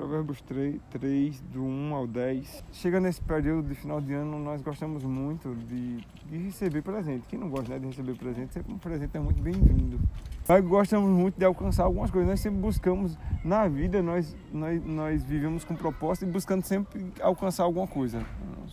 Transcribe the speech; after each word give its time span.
Provérbios 0.00 0.40
3, 0.40 0.80
3, 0.92 1.40
do 1.52 1.62
1 1.62 1.94
ao 1.94 2.06
10. 2.06 2.64
Chega 2.72 2.98
nesse 2.98 3.20
período 3.20 3.68
de 3.68 3.74
final 3.74 4.00
de 4.00 4.14
ano, 4.14 4.38
nós 4.38 4.62
gostamos 4.62 5.04
muito 5.04 5.54
de, 5.54 5.98
de 6.24 6.38
receber 6.38 6.80
presente. 6.80 7.28
Quem 7.28 7.38
não 7.38 7.50
gosta 7.50 7.74
né, 7.74 7.78
de 7.78 7.84
receber 7.84 8.14
presente, 8.14 8.54
sempre 8.54 8.72
um 8.72 8.78
presente 8.78 9.14
é 9.14 9.20
muito 9.20 9.42
bem-vindo. 9.42 10.00
Nós 10.48 10.64
gostamos 10.64 11.10
muito 11.10 11.38
de 11.38 11.44
alcançar 11.44 11.84
algumas 11.84 12.10
coisas. 12.10 12.30
Nós 12.30 12.40
sempre 12.40 12.58
buscamos, 12.60 13.18
na 13.44 13.68
vida, 13.68 14.02
nós, 14.02 14.34
nós, 14.50 14.82
nós 14.86 15.22
vivemos 15.22 15.64
com 15.64 15.76
propósito 15.76 16.26
e 16.26 16.32
buscando 16.32 16.64
sempre 16.64 17.12
alcançar 17.20 17.64
alguma 17.64 17.86
coisa. 17.86 18.24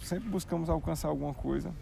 Sempre 0.01 0.29
buscamos 0.29 0.69
alcançar 0.69 1.09
alguma 1.09 1.33
coisa. 1.33 1.73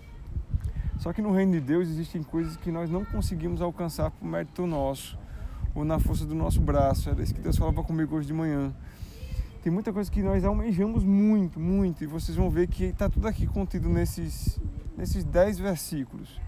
Só 0.97 1.13
que 1.13 1.21
no 1.21 1.31
reino 1.31 1.51
de 1.51 1.59
Deus 1.59 1.87
existem 1.87 2.23
coisas 2.23 2.57
que 2.57 2.71
nós 2.71 2.89
não 2.89 3.05
conseguimos 3.05 3.61
alcançar 3.61 4.09
por 4.09 4.25
mérito 4.25 4.65
nosso 4.65 5.15
ou 5.75 5.85
na 5.85 5.99
força 5.99 6.25
do 6.25 6.33
nosso 6.33 6.59
braço. 6.59 7.11
Era 7.11 7.21
isso 7.21 7.35
que 7.35 7.41
Deus 7.41 7.55
falava 7.55 7.83
comigo 7.83 8.15
hoje 8.15 8.25
de 8.25 8.33
manhã. 8.33 8.73
Tem 9.65 9.73
muita 9.73 9.91
coisa 9.91 10.11
que 10.11 10.21
nós 10.21 10.45
almejamos 10.45 11.03
muito, 11.03 11.59
muito, 11.59 12.03
e 12.03 12.05
vocês 12.05 12.37
vão 12.37 12.51
ver 12.51 12.67
que 12.67 12.83
está 12.83 13.09
tudo 13.09 13.27
aqui 13.27 13.47
contido 13.47 13.89
nesses, 13.89 14.59
nesses 14.95 15.23
dez 15.23 15.57
versículos. 15.57 16.39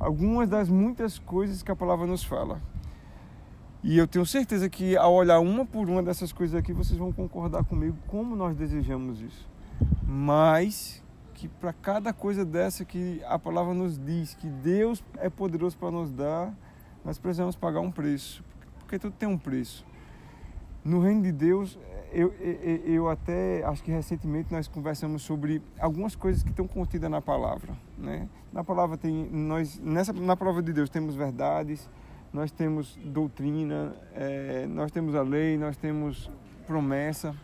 Algumas 0.00 0.48
das 0.48 0.68
muitas 0.68 1.16
coisas 1.16 1.62
que 1.62 1.70
a 1.70 1.76
palavra 1.76 2.08
nos 2.08 2.24
fala. 2.24 2.60
E 3.84 3.96
eu 3.96 4.04
tenho 4.04 4.26
certeza 4.26 4.68
que 4.68 4.96
ao 4.96 5.14
olhar 5.14 5.38
uma 5.38 5.64
por 5.64 5.88
uma 5.88 6.02
dessas 6.02 6.32
coisas 6.32 6.58
aqui, 6.58 6.72
vocês 6.72 6.98
vão 6.98 7.12
concordar 7.12 7.62
comigo 7.62 7.96
como 8.08 8.34
nós 8.34 8.56
desejamos 8.56 9.20
isso. 9.20 9.48
Mas 10.02 11.00
que 11.34 11.46
para 11.46 11.72
cada 11.72 12.12
coisa 12.12 12.44
dessa 12.44 12.84
que 12.84 13.22
a 13.28 13.38
palavra 13.38 13.74
nos 13.74 13.96
diz 13.96 14.34
que 14.34 14.48
Deus 14.48 15.04
é 15.18 15.30
poderoso 15.30 15.78
para 15.78 15.92
nos 15.92 16.10
dar, 16.10 16.52
nós 17.04 17.16
precisamos 17.16 17.54
pagar 17.54 17.78
um 17.78 17.92
preço 17.92 18.42
porque 18.80 18.98
tudo 18.98 19.14
tem 19.16 19.28
um 19.28 19.38
preço. 19.38 19.86
No 20.84 21.00
reino 21.00 21.22
de 21.22 21.30
Deus, 21.30 21.78
eu, 22.12 22.32
eu, 22.40 22.76
eu, 22.84 23.08
até 23.08 23.64
acho 23.64 23.82
que 23.82 23.90
recentemente 23.90 24.52
nós 24.52 24.66
conversamos 24.66 25.22
sobre 25.22 25.62
algumas 25.78 26.14
coisas 26.14 26.42
que 26.42 26.50
estão 26.50 26.66
contidas 26.66 27.10
na 27.10 27.20
palavra, 27.20 27.72
né? 27.96 28.28
Na 28.52 28.64
palavra 28.64 28.96
tem 28.96 29.28
nós 29.30 29.78
nessa 29.78 30.12
na 30.12 30.36
palavra 30.36 30.62
de 30.62 30.72
Deus 30.72 30.90
temos 30.90 31.14
verdades, 31.14 31.88
nós 32.32 32.50
temos 32.50 32.98
doutrina, 33.04 33.94
é, 34.14 34.66
nós 34.66 34.90
temos 34.90 35.14
a 35.14 35.22
lei, 35.22 35.56
nós 35.56 35.76
temos 35.76 36.30
promessa 36.66 37.34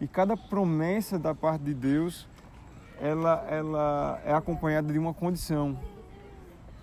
e 0.00 0.06
cada 0.06 0.36
promessa 0.36 1.18
da 1.18 1.34
parte 1.34 1.62
de 1.62 1.74
Deus 1.74 2.28
ela 3.00 3.46
ela 3.48 4.20
é 4.24 4.32
acompanhada 4.34 4.92
de 4.92 4.98
uma 4.98 5.14
condição 5.14 5.78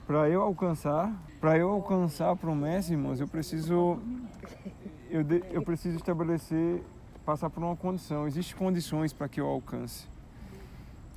para 0.10 0.28
eu 0.28 0.42
alcançar, 0.42 1.14
para 1.40 1.56
eu 1.56 1.70
alcançar 1.70 2.32
a 2.32 2.36
promessa, 2.36 2.92
irmãos, 2.92 3.20
eu 3.20 3.28
preciso 3.28 4.00
eu, 5.10 5.24
de, 5.24 5.44
eu 5.52 5.62
preciso 5.62 5.98
estabelecer, 5.98 6.84
passar 7.26 7.50
por 7.50 7.64
uma 7.64 7.76
condição. 7.76 8.28
Existem 8.28 8.58
condições 8.58 9.14
para 9.14 9.28
que 9.28 9.40
eu 9.40 9.48
alcance. 9.48 10.08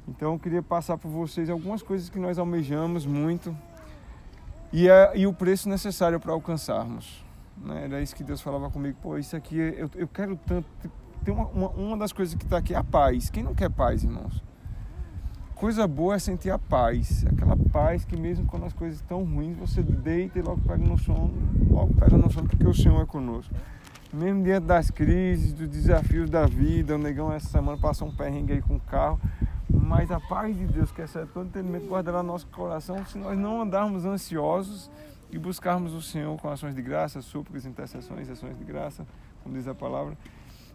Então 0.09 0.33
eu 0.33 0.39
queria 0.39 0.63
passar 0.63 0.99
por 0.99 1.09
vocês 1.09 1.49
algumas 1.49 1.83
coisas 1.83 2.09
que 2.09 2.19
nós 2.19 2.39
almejamos 2.39 3.07
muito 3.07 3.57
e, 4.73 4.89
é, 4.89 5.17
e 5.17 5.27
o 5.27 5.33
preço 5.33 5.69
necessário 5.69 6.19
para 6.19 6.33
alcançarmos. 6.33 7.25
Né? 7.57 7.85
Era 7.85 8.03
isso 8.03 8.15
que 8.17 8.25
Deus 8.25 8.41
falava 8.41 8.71
comigo. 8.71 8.99
Pô, 9.01 9.17
isso 9.19 9.37
aqui 9.37 9.57
eu, 9.57 9.91
eu 9.95 10.09
quero 10.09 10.37
tanto. 10.47 10.67
Tem 11.25 11.33
uma, 11.33 11.47
uma, 11.47 11.69
uma 11.69 11.97
das 11.97 12.13
coisas 12.13 12.35
que 12.35 12.45
está 12.45 12.59
aqui 12.59 12.75
é 12.75 12.77
a 12.77 12.85
paz. 12.85 13.31
Quem 13.31 13.43
não 13.43 13.55
quer 13.55 13.71
paz, 13.71 14.03
irmãos? 14.03 14.43
coisa 15.63 15.87
boa 15.87 16.17
é 16.17 16.19
sentir 16.19 16.51
a 16.51 16.59
paz, 16.59 17.25
aquela 17.25 17.57
paz 17.57 18.05
que 18.05 18.17
mesmo 18.17 18.45
quando 18.47 18.65
as 18.65 18.73
coisas 18.73 18.99
estão 18.99 19.23
ruins, 19.23 19.57
você 19.57 19.81
deita 19.81 20.41
e 20.41 20.43
logo 20.43 20.61
pega 20.63 20.85
no 20.85 20.99
sono, 20.99 21.33
logo 21.71 21.95
pega 21.95 22.17
no 22.17 22.29
sono 22.33 22.49
porque 22.49 22.67
o 22.67 22.75
Senhor 22.75 23.01
é 23.01 23.07
conosco. 23.07 23.55
Mesmo 24.13 24.45
diante 24.45 24.67
das 24.67 24.91
crises, 24.91 25.55
dos 25.55 25.67
desafios 25.69 26.29
da 26.29 26.45
vida, 26.45 26.97
o 26.97 26.99
negão 26.99 27.33
essa 27.33 27.49
semana 27.49 27.79
passou 27.79 28.09
um 28.09 28.15
perrengue 28.15 28.53
aí 28.53 28.61
com 28.61 28.77
o 28.77 28.81
carro, 28.81 29.19
mas 29.71 30.11
a 30.11 30.21
paz 30.21 30.55
de 30.55 30.67
Deus, 30.67 30.93
que 30.93 31.01
é 31.01 31.07
todo 31.07 31.47
entendimento, 31.47 31.87
guardará 31.87 32.23
nosso 32.23 32.47
coração 32.49 33.03
se 33.07 33.17
nós 33.17 33.39
não 33.39 33.63
andarmos 33.63 34.05
ansiosos 34.05 34.91
e 35.31 35.39
buscarmos 35.39 35.95
o 35.95 36.03
Senhor 36.03 36.39
com 36.39 36.51
ações 36.51 36.75
de 36.75 36.83
graça, 36.83 37.23
súplicas, 37.23 37.65
intercessões, 37.65 38.29
ações 38.29 38.59
de 38.59 38.65
graça, 38.65 39.07
como 39.43 39.57
diz 39.57 39.67
a 39.67 39.75
palavra. 39.75 40.15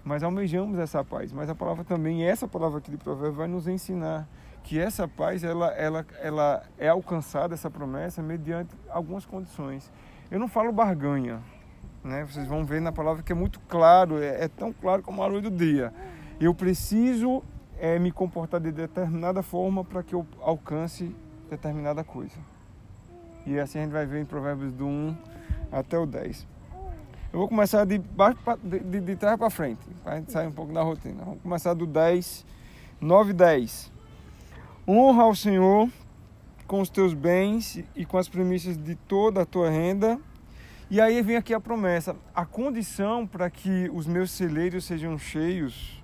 Mas 0.04 0.24
almejamos 0.24 0.80
essa 0.80 1.04
paz. 1.04 1.32
Mas 1.32 1.48
a 1.48 1.54
palavra 1.54 1.84
também, 1.84 2.24
essa 2.24 2.48
palavra 2.48 2.80
aqui 2.80 2.90
de 2.90 2.98
provérbio, 2.98 3.38
vai 3.38 3.48
nos 3.48 3.68
ensinar 3.68 4.28
que 4.64 4.80
essa 4.80 5.08
paz 5.08 5.44
ela, 5.44 5.68
ela, 5.74 6.04
ela 6.20 6.64
é 6.80 6.88
alcançada, 6.88 7.54
essa 7.54 7.70
promessa, 7.70 8.24
mediante 8.24 8.74
algumas 8.90 9.28
condições. 9.28 9.92
Eu 10.32 10.40
não 10.40 10.48
falo 10.48 10.72
barganha, 10.72 11.40
né? 12.08 12.26
vocês 12.26 12.48
vão 12.48 12.66
ver 12.66 12.82
na 12.82 12.92
palavra 12.92 13.22
que 13.22 13.32
é 13.32 13.36
muito 13.36 13.60
claro, 13.68 14.22
é, 14.22 14.46
é 14.46 14.48
tão 14.48 14.74
claro 14.74 15.04
como 15.04 15.22
a 15.22 15.28
luz 15.28 15.44
do 15.44 15.52
dia. 15.52 15.94
Eu 16.40 16.54
preciso 16.54 17.44
é, 17.80 18.00
me 18.00 18.12
comportar 18.12 18.60
de 18.60 18.72
determinada 18.72 19.44
forma 19.44 19.84
para 19.84 20.02
que 20.02 20.16
eu 20.16 20.26
alcance 20.42 21.16
determinada 21.50 22.04
coisa. 22.04 22.38
E 23.46 23.60
assim 23.60 23.80
a 23.80 23.84
gente 23.84 23.92
vai 23.92 24.06
ver 24.06 24.22
em 24.22 24.26
Provérbios 24.26 24.74
do 24.74 24.86
1 24.86 25.16
até 25.72 25.98
o 25.98 26.06
10. 26.06 26.48
Eu 27.32 27.40
vou 27.40 27.48
começar 27.48 27.86
de, 27.86 27.98
baixo 27.98 28.38
pra, 28.44 28.56
de, 28.56 28.80
de, 28.80 29.00
de 29.02 29.16
trás 29.16 29.38
para 29.38 29.50
frente, 29.50 29.82
para 30.04 30.14
a 30.14 30.16
gente 30.18 30.32
sair 30.32 30.48
um 30.48 30.52
pouco 30.52 30.74
da 30.74 30.82
rotina. 30.82 31.24
Vamos 31.24 31.42
começar 31.42 31.74
do 31.74 31.86
10, 31.86 32.46
9 33.00 33.32
e 33.32 33.34
10. 33.34 33.92
Honra 34.88 35.24
ao 35.24 35.36
Senhor 35.36 35.90
com 36.66 36.82
os 36.82 36.90
teus 36.90 37.14
bens 37.14 37.84
e 37.96 38.06
com 38.06 38.18
as 38.18 38.28
premissas 38.28 38.78
de 38.78 38.96
toda 38.96 39.42
a 39.42 39.46
tua 39.46 39.70
renda. 39.70 40.20
E 40.90 41.02
aí 41.02 41.22
vem 41.22 41.36
aqui 41.36 41.54
a 41.54 41.60
promessa: 41.60 42.16
a 42.34 42.46
condição 42.46 43.28
para 43.28 43.50
que 43.50 43.90
os 43.94 44.08
meus 44.08 44.32
celeiros 44.32 44.86
sejam 44.86 45.18
cheios 45.18 46.02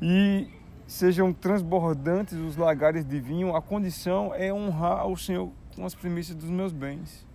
e 0.00 0.46
sejam 0.86 1.32
transbordantes 1.32 2.38
os 2.38 2.56
lagares 2.56 3.04
de 3.04 3.18
vinho, 3.18 3.56
a 3.56 3.62
condição 3.62 4.34
é 4.34 4.52
honrar 4.52 5.00
ao 5.00 5.16
Senhor 5.16 5.50
com 5.74 5.86
as 5.86 5.94
premissas 5.94 6.36
dos 6.36 6.50
meus 6.50 6.72
bens. 6.72 7.26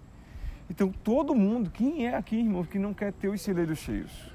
Então, 0.70 0.92
todo 1.04 1.34
mundo, 1.34 1.72
quem 1.72 2.06
é 2.06 2.16
aqui, 2.16 2.38
irmão, 2.38 2.64
que 2.64 2.78
não 2.78 2.94
quer 2.94 3.12
ter 3.12 3.28
os 3.28 3.42
celeiros 3.42 3.80
cheios? 3.80 4.32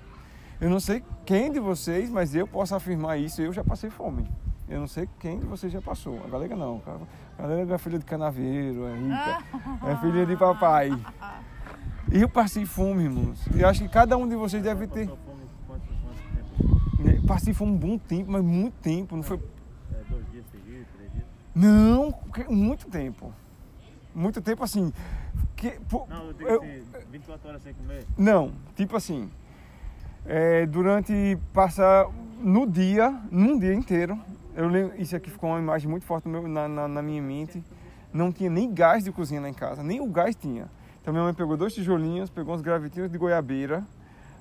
Eu 0.61 0.69
não 0.69 0.81
sei 0.81 1.05
quem 1.25 1.53
de 1.53 1.61
vocês, 1.61 2.11
mas 2.11 2.35
eu 2.35 2.47
posso 2.47 2.75
afirmar 2.75 3.17
isso, 3.19 3.41
eu 3.41 3.53
já 3.53 3.63
passei 3.63 3.91
fome. 3.91 4.29
Eu 4.69 4.81
não 4.81 4.89
sei 4.89 5.09
quem 5.21 5.39
de 5.39 5.47
vocês 5.47 5.73
já 5.73 5.81
passou. 5.81 6.21
A 6.25 6.29
galega 6.29 6.57
não. 6.57 6.83
A 7.39 7.43
galega 7.43 7.75
é 7.75 7.79
filha 7.79 7.99
de 7.99 8.05
canaveiro, 8.05 8.87
é 8.87 8.97
rica, 8.97 9.45
é 9.87 9.97
filha 9.97 10.27
de 10.27 10.37
papai. 10.37 10.91
E 12.15 12.21
eu 12.23 12.29
passei 12.29 12.65
fome, 12.65 13.03
irmãos. 13.03 13.45
E 13.57 13.65
acho 13.65 13.83
que 13.83 13.89
cada 13.89 14.17
um 14.17 14.29
de 14.29 14.37
vocês 14.37 14.63
deve 14.63 14.87
ter. 14.87 15.09
Né, 17.01 17.21
passei 17.27 17.53
fome 17.53 17.73
um 17.73 17.77
bom 17.77 17.99
tempo, 17.99 18.31
mas 18.31 18.41
muito 18.41 18.75
tempo. 18.75 19.17
Não 19.17 19.23
foi. 19.25 19.37
É, 19.37 19.97
dois 20.09 20.25
dias 20.31 20.45
seguidos, 20.53 20.87
três 20.97 21.13
dias? 21.13 21.25
Não, 21.53 22.15
muito 22.49 22.89
tempo. 22.89 23.33
Muito 24.15 24.41
tempo 24.41 24.63
assim. 24.63 24.93
Que, 25.57 25.81
não, 26.09 26.27
eu 26.27 26.33
digo 26.35 26.49
eu, 26.49 26.63
assim, 26.63 26.85
24 27.11 27.49
horas 27.49 27.63
sem 27.65 27.75
comer? 27.75 28.07
Não, 28.17 28.53
tipo 28.77 28.97
assim. 28.97 29.29
É, 30.25 30.67
durante 30.67 31.37
passar 31.53 32.07
no 32.41 32.65
dia, 32.65 33.11
num 33.29 33.59
dia 33.59 33.75
inteiro, 33.75 34.17
eu 34.55 34.69
lembro, 34.69 34.95
isso 35.03 35.17
aqui 35.17 35.31
ficou 35.31 35.51
uma 35.51 35.59
imagem 35.59 35.91
muito 35.91 36.07
forte 36.07 36.29
meu, 36.29 36.47
na, 36.47 36.69
na, 36.69 36.87
na, 36.87 37.03
minha 37.03 37.21
mente. 37.21 37.61
Não 38.13 38.31
tinha 38.31 38.49
nem 38.49 38.73
gás 38.73 39.03
de 39.03 39.11
cozinha 39.11 39.41
lá 39.41 39.49
em 39.49 39.55
casa, 39.55 39.83
nem 39.83 40.01
o 40.01 40.07
gás 40.07 40.37
tinha. 40.37 40.69
Então 41.05 41.13
minha 41.13 41.23
mãe 41.23 41.35
pegou 41.35 41.55
dois 41.55 41.75
tijolinhos, 41.75 42.31
pegou 42.31 42.55
uns 42.55 42.63
gravetinhos 42.63 43.13
de 43.13 43.19
goiabeira, 43.19 43.85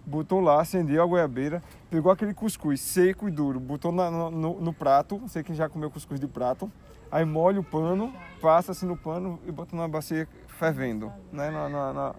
botou 0.06 0.40
lá, 0.40 0.62
acendeu 0.62 1.03
a 1.03 1.06
goiabeira, 1.06 1.62
pegou 1.90 2.09
aquele 2.09 2.34
cuscuz 2.34 2.79
seco 2.79 3.28
e 3.28 3.31
duro, 3.31 3.59
botou 3.59 3.91
na, 3.91 4.09
no, 4.09 4.62
no, 4.62 4.73
prato, 4.73 5.22
sei 5.28 5.44
que 5.44 5.53
já 5.53 5.68
comeu 5.68 5.91
cuscuz 5.91 6.22
de 6.22 6.28
prato, 6.28 6.72
aí 7.12 7.25
molha 7.25 7.59
o 7.59 7.63
pano, 7.66 8.13
passa 8.41 8.72
assim 8.72 8.85
no 8.85 8.96
pano 8.96 9.38
e 9.46 9.52
bota 9.52 9.75
na 9.75 9.90
bacia 9.90 10.25
fervendo, 10.57 11.12
né? 11.34 11.52
na, 11.52 11.68
na, 11.68 11.94
na, 11.94 12.16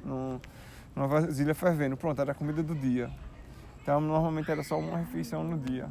numa 0.94 1.08
vasilha 1.08 1.54
fervendo. 1.54 1.96
Pronto, 1.96 2.20
era 2.20 2.32
a 2.32 2.34
comida 2.34 2.62
do 2.62 2.74
dia. 2.74 3.10
Então 3.82 3.98
normalmente 3.98 4.50
era 4.50 4.62
só 4.62 4.78
uma 4.78 4.98
refeição 4.98 5.42
no 5.42 5.56
dia. 5.56 5.88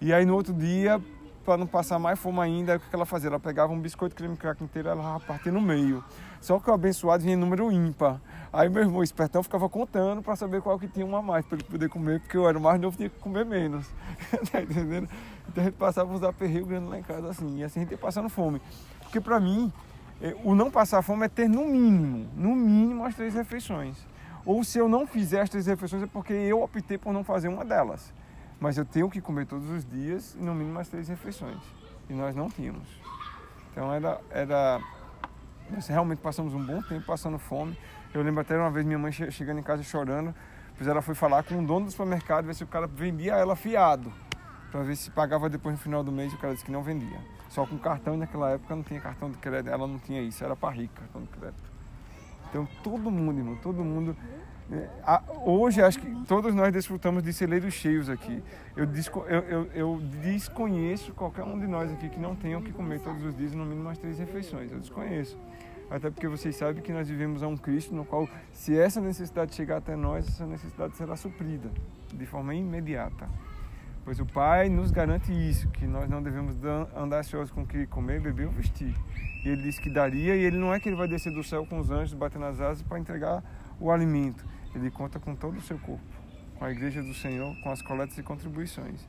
E 0.00 0.12
aí 0.12 0.24
no 0.24 0.36
outro 0.36 0.54
dia 0.54 1.02
para 1.44 1.56
não 1.56 1.66
passar 1.66 1.98
mais 1.98 2.18
fome 2.18 2.40
ainda, 2.40 2.76
o 2.76 2.80
que 2.80 2.94
ela 2.94 3.06
fazia? 3.06 3.28
Ela 3.28 3.40
pegava 3.40 3.72
um 3.72 3.80
biscoito 3.80 4.14
creme 4.14 4.36
crack 4.36 4.62
inteiro 4.62 4.88
e 4.88 4.90
ela 4.90 5.20
partia 5.20 5.50
no 5.50 5.60
meio. 5.60 6.04
Só 6.40 6.58
que 6.58 6.70
o 6.70 6.72
abençoado 6.72 7.22
vinha 7.22 7.34
em 7.34 7.38
número 7.38 7.70
ímpar. 7.70 8.20
Aí 8.52 8.68
meu 8.68 8.82
irmão 8.82 9.02
espertão 9.02 9.42
ficava 9.42 9.68
contando 9.68 10.22
para 10.22 10.34
saber 10.36 10.60
qual 10.60 10.78
que 10.78 10.88
tinha 10.88 11.04
uma 11.04 11.22
mais, 11.22 11.44
para 11.44 11.56
ele 11.56 11.64
poder 11.64 11.88
comer, 11.88 12.20
porque 12.20 12.36
eu 12.36 12.48
era 12.48 12.58
o 12.58 12.60
mais 12.60 12.80
novo, 12.80 12.96
tinha 12.96 13.08
que 13.08 13.18
comer 13.18 13.44
menos. 13.44 13.86
tá 14.50 14.62
entendendo? 14.62 15.08
Então 15.48 15.62
a 15.62 15.66
gente 15.66 15.76
passava 15.76 16.12
uns 16.12 16.22
aperreios 16.22 16.66
grandes 16.66 16.88
lá 16.88 16.98
em 16.98 17.02
casa 17.02 17.28
assim, 17.28 17.58
e 17.58 17.64
assim 17.64 17.80
a 17.80 17.82
gente 17.82 17.92
ia 17.92 17.98
passando 17.98 18.28
fome. 18.28 18.60
Porque 19.02 19.20
para 19.20 19.38
mim, 19.40 19.72
é, 20.20 20.36
o 20.44 20.54
não 20.54 20.70
passar 20.70 21.02
fome 21.02 21.26
é 21.26 21.28
ter 21.28 21.48
no 21.48 21.66
mínimo, 21.66 22.28
no 22.36 22.54
mínimo 22.54 23.04
as 23.04 23.14
três 23.14 23.34
refeições. 23.34 23.96
Ou 24.44 24.64
se 24.64 24.78
eu 24.78 24.88
não 24.88 25.06
fizer 25.06 25.42
as 25.42 25.50
três 25.50 25.66
refeições 25.66 26.02
é 26.02 26.06
porque 26.06 26.32
eu 26.32 26.62
optei 26.62 26.98
por 26.98 27.12
não 27.12 27.22
fazer 27.22 27.48
uma 27.48 27.64
delas. 27.64 28.12
Mas 28.60 28.76
eu 28.76 28.84
tenho 28.84 29.08
que 29.08 29.22
comer 29.22 29.46
todos 29.46 29.68
os 29.70 29.84
dias, 29.84 30.36
no 30.38 30.54
mínimo 30.54 30.78
as 30.78 30.88
três 30.88 31.08
refeições. 31.08 31.58
E 32.08 32.12
nós 32.12 32.36
não 32.36 32.50
tínhamos. 32.50 32.86
Então 33.72 33.92
era, 33.92 34.20
era. 34.30 34.80
Nós 35.70 35.86
realmente 35.86 36.18
passamos 36.18 36.52
um 36.52 36.64
bom 36.64 36.82
tempo 36.82 37.06
passando 37.06 37.38
fome. 37.38 37.76
Eu 38.12 38.22
lembro 38.22 38.40
até 38.40 38.58
uma 38.58 38.70
vez 38.70 38.84
minha 38.84 38.98
mãe 38.98 39.12
chegando 39.12 39.60
em 39.60 39.62
casa 39.62 39.82
chorando, 39.82 40.34
Depois 40.72 40.88
ela 40.88 41.00
foi 41.00 41.14
falar 41.14 41.44
com 41.44 41.62
o 41.62 41.66
dono 41.66 41.86
do 41.86 41.90
supermercado, 41.92 42.44
ver 42.44 42.54
se 42.54 42.64
o 42.64 42.66
cara 42.66 42.86
vendia 42.86 43.34
ela 43.36 43.54
fiado, 43.54 44.12
para 44.70 44.82
ver 44.82 44.96
se 44.96 45.10
pagava 45.10 45.48
depois 45.48 45.76
no 45.76 45.80
final 45.80 46.02
do 46.02 46.10
mês. 46.10 46.32
E 46.32 46.34
o 46.34 46.38
cara 46.38 46.52
disse 46.52 46.64
que 46.64 46.72
não 46.72 46.82
vendia. 46.82 47.20
Só 47.48 47.64
com 47.64 47.78
cartão, 47.78 48.14
e 48.14 48.16
naquela 48.18 48.50
época 48.50 48.74
não 48.74 48.82
tinha 48.82 49.00
cartão 49.00 49.30
de 49.30 49.38
crédito, 49.38 49.72
ela 49.72 49.86
não 49.86 49.98
tinha 49.98 50.20
isso, 50.20 50.44
era 50.44 50.54
para 50.54 50.74
rica 50.74 51.00
cartão 51.00 51.22
de 51.22 51.28
crédito. 51.28 51.70
Então 52.48 52.68
todo 52.82 53.10
mundo, 53.10 53.38
irmão, 53.38 53.56
todo 53.56 53.82
mundo. 53.84 54.16
Né, 54.70 54.88
hoje 55.44 55.82
acho 55.82 55.98
que 55.98 56.24
todos 56.26 56.54
nós 56.54 56.72
desfrutamos 56.72 57.24
de 57.24 57.32
celeiros 57.32 57.74
cheios 57.74 58.08
aqui. 58.08 58.40
Eu, 58.76 58.84
eu, 58.84 59.40
eu, 59.40 59.70
eu, 59.74 60.00
desconheço 60.22 61.12
qualquer 61.12 61.42
um 61.42 61.58
de 61.58 61.66
nós 61.66 61.90
aqui 61.90 62.08
que 62.08 62.20
não 62.20 62.36
tenha 62.36 62.56
o 62.56 62.62
que 62.62 62.72
comer 62.72 63.00
todos 63.00 63.24
os 63.24 63.36
dias, 63.36 63.52
no 63.52 63.64
mínimo 63.64 63.82
umas 63.82 63.98
três 63.98 64.16
refeições. 64.18 64.70
Eu 64.70 64.78
desconheço. 64.78 65.36
Até 65.90 66.08
porque 66.08 66.28
vocês 66.28 66.54
sabem 66.54 66.80
que 66.80 66.92
nós 66.92 67.08
vivemos 67.08 67.42
a 67.42 67.48
um 67.48 67.56
Cristo 67.56 67.92
no 67.92 68.04
qual, 68.04 68.28
se 68.52 68.78
essa 68.78 69.00
necessidade 69.00 69.56
chegar 69.56 69.78
até 69.78 69.96
nós, 69.96 70.28
essa 70.28 70.46
necessidade 70.46 70.96
será 70.96 71.16
suprida 71.16 71.68
de 72.14 72.24
forma 72.24 72.54
imediata. 72.54 73.28
Pois 74.04 74.20
o 74.20 74.24
Pai 74.24 74.68
nos 74.68 74.92
garante 74.92 75.32
isso, 75.32 75.68
que 75.70 75.84
nós 75.84 76.08
não 76.08 76.22
devemos 76.22 76.56
andar 76.96 77.18
ansiosos 77.18 77.50
com 77.50 77.62
o 77.62 77.66
que 77.66 77.88
comer, 77.88 78.20
beber 78.20 78.46
ou 78.46 78.52
vestir. 78.52 78.94
E 79.44 79.48
Ele 79.48 79.62
disse 79.62 79.80
que 79.80 79.90
daria, 79.90 80.36
e 80.36 80.44
Ele 80.44 80.58
não 80.58 80.72
é 80.72 80.78
que 80.78 80.88
Ele 80.88 80.96
vai 80.96 81.08
descer 81.08 81.32
do 81.32 81.42
céu 81.42 81.66
com 81.66 81.80
os 81.80 81.90
anjos, 81.90 82.14
batendo 82.14 82.44
as 82.44 82.60
asas 82.60 82.82
para 82.82 82.98
entregar 82.98 83.42
o 83.80 83.90
alimento. 83.90 84.44
Ele 84.74 84.90
conta 84.90 85.18
com 85.18 85.34
todo 85.34 85.58
o 85.58 85.60
seu 85.60 85.78
corpo, 85.78 86.04
com 86.58 86.64
a 86.64 86.70
igreja 86.70 87.02
do 87.02 87.12
Senhor, 87.12 87.56
com 87.62 87.70
as 87.70 87.82
coletas 87.82 88.16
e 88.18 88.22
contribuições. 88.22 89.06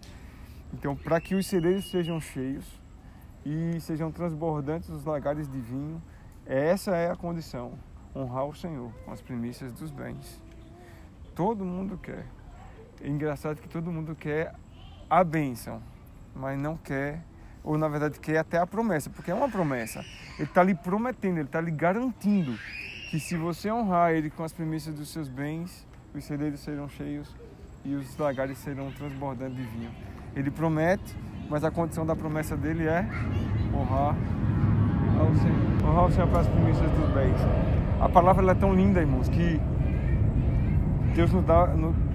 Então, 0.74 0.96
para 0.96 1.20
que 1.22 1.36
os 1.36 1.46
celeiros 1.46 1.90
sejam 1.90 2.20
cheios 2.20 2.66
e 3.46 3.80
sejam 3.80 4.12
transbordantes 4.12 4.90
os 4.90 5.06
lagares 5.06 5.48
de 5.48 5.60
vinho, 5.60 6.02
essa 6.46 6.96
é 6.96 7.12
a 7.12 7.16
condição, 7.16 7.78
honrar 8.16 8.46
o 8.46 8.56
Senhor 8.56 8.92
com 9.06 9.12
as 9.12 9.22
primícias 9.22 9.72
dos 9.74 9.92
bens. 9.92 10.42
Todo 11.36 11.64
mundo 11.64 11.98
quer. 11.98 12.26
É 13.02 13.08
engraçado 13.08 13.62
que 13.62 13.70
todo 13.70 13.92
mundo 13.92 14.16
quer 14.16 14.54
a 15.10 15.24
bênção, 15.24 15.82
mas 16.36 16.58
não 16.58 16.78
quer, 16.78 17.24
ou 17.64 17.78
na 17.78 17.88
verdade 17.88 18.20
quer 18.20 18.38
até 18.38 18.58
a 18.58 18.66
promessa, 18.66 19.10
porque 19.10 19.30
é 19.30 19.34
uma 19.34 19.50
promessa. 19.50 20.00
Ele 20.40 20.48
está 20.48 20.64
lhe 20.64 20.74
prometendo, 20.74 21.38
ele 21.38 21.48
está 21.48 21.62
lhe 21.62 21.72
garantindo 21.72 22.58
que 23.12 23.20
se 23.20 23.36
você 23.36 23.70
honrar 23.70 24.14
ele 24.14 24.30
com 24.30 24.42
as 24.42 24.54
premissas 24.54 24.96
dos 24.96 25.10
seus 25.10 25.28
bens, 25.28 25.86
os 26.16 26.24
celeiros 26.24 26.62
serão 26.62 26.88
cheios 26.88 27.30
e 27.84 27.94
os 27.94 28.18
lagares 28.18 28.58
serão 28.60 28.90
transbordando 28.90 29.54
de 29.54 29.64
vinho. 29.64 29.92
Ele 30.34 30.50
promete, 30.50 31.14
mas 31.50 31.66
a 31.66 31.70
condição 31.70 32.06
da 32.06 32.16
promessa 32.16 32.56
dele 32.56 32.88
é 32.88 33.06
honrar 33.76 34.16
ao 35.20 35.36
Senhor, 35.36 35.90
honrar 35.90 36.06
o 36.06 36.12
Senhor 36.14 36.30
com 36.30 36.38
as 36.38 36.48
premissas 36.48 36.90
dos 36.90 37.10
bens. 37.14 37.36
A 38.00 38.08
palavra 38.08 38.50
é 38.50 38.56
tão 38.56 38.74
linda, 38.74 39.02
irmãos, 39.02 39.28
que 39.28 39.60
Deus, 41.14 41.34
nos 41.34 41.44
dá, 41.44 41.66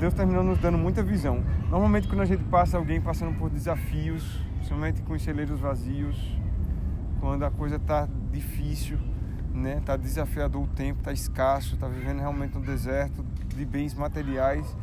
Deus 0.01 0.15
terminou 0.15 0.43
nos 0.43 0.57
dando 0.57 0.79
muita 0.79 1.03
visão. 1.03 1.45
Normalmente 1.69 2.09
quando 2.09 2.23
a 2.23 2.25
gente 2.25 2.43
passa 2.45 2.79
alguém 2.79 3.03
passando 3.03 3.37
por 3.37 3.51
desafios, 3.51 4.41
principalmente 4.55 5.03
com 5.03 5.13
os 5.13 5.21
celeiros 5.21 5.61
vazios, 5.61 6.17
quando 7.21 7.45
a 7.45 7.51
coisa 7.51 7.77
está 7.77 8.09
difícil, 8.33 8.99
né? 9.57 9.83
Tá 9.85 9.97
desafiador 9.97 10.63
o 10.63 10.67
tempo, 10.69 11.01
está 11.01 11.13
escasso, 11.13 11.75
está 11.75 11.89
vivendo 11.89 12.21
realmente 12.21 12.57
um 12.57 12.61
deserto 12.61 13.25
de 13.49 13.65
bens 13.65 13.95
materiais. 13.95 14.77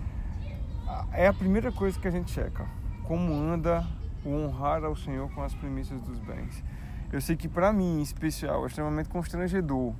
É 1.12 1.28
a 1.28 1.34
primeira 1.34 1.72
coisa 1.72 2.00
que 2.00 2.08
a 2.08 2.12
gente 2.12 2.32
checa. 2.32 2.66
Como 3.04 3.34
anda 3.34 3.86
o 4.26 4.30
honrar 4.30 4.84
ao 4.84 4.96
Senhor 4.96 5.30
com 5.32 5.42
as 5.42 5.54
premissas 5.54 6.02
dos 6.02 6.20
bens. 6.20 6.64
Eu 7.12 7.22
sei 7.22 7.36
que 7.36 7.48
para 7.48 7.72
mim, 7.72 8.00
em 8.00 8.02
especial, 8.02 8.64
é 8.64 8.68
extremamente 8.68 9.10
constrangedor 9.10 9.94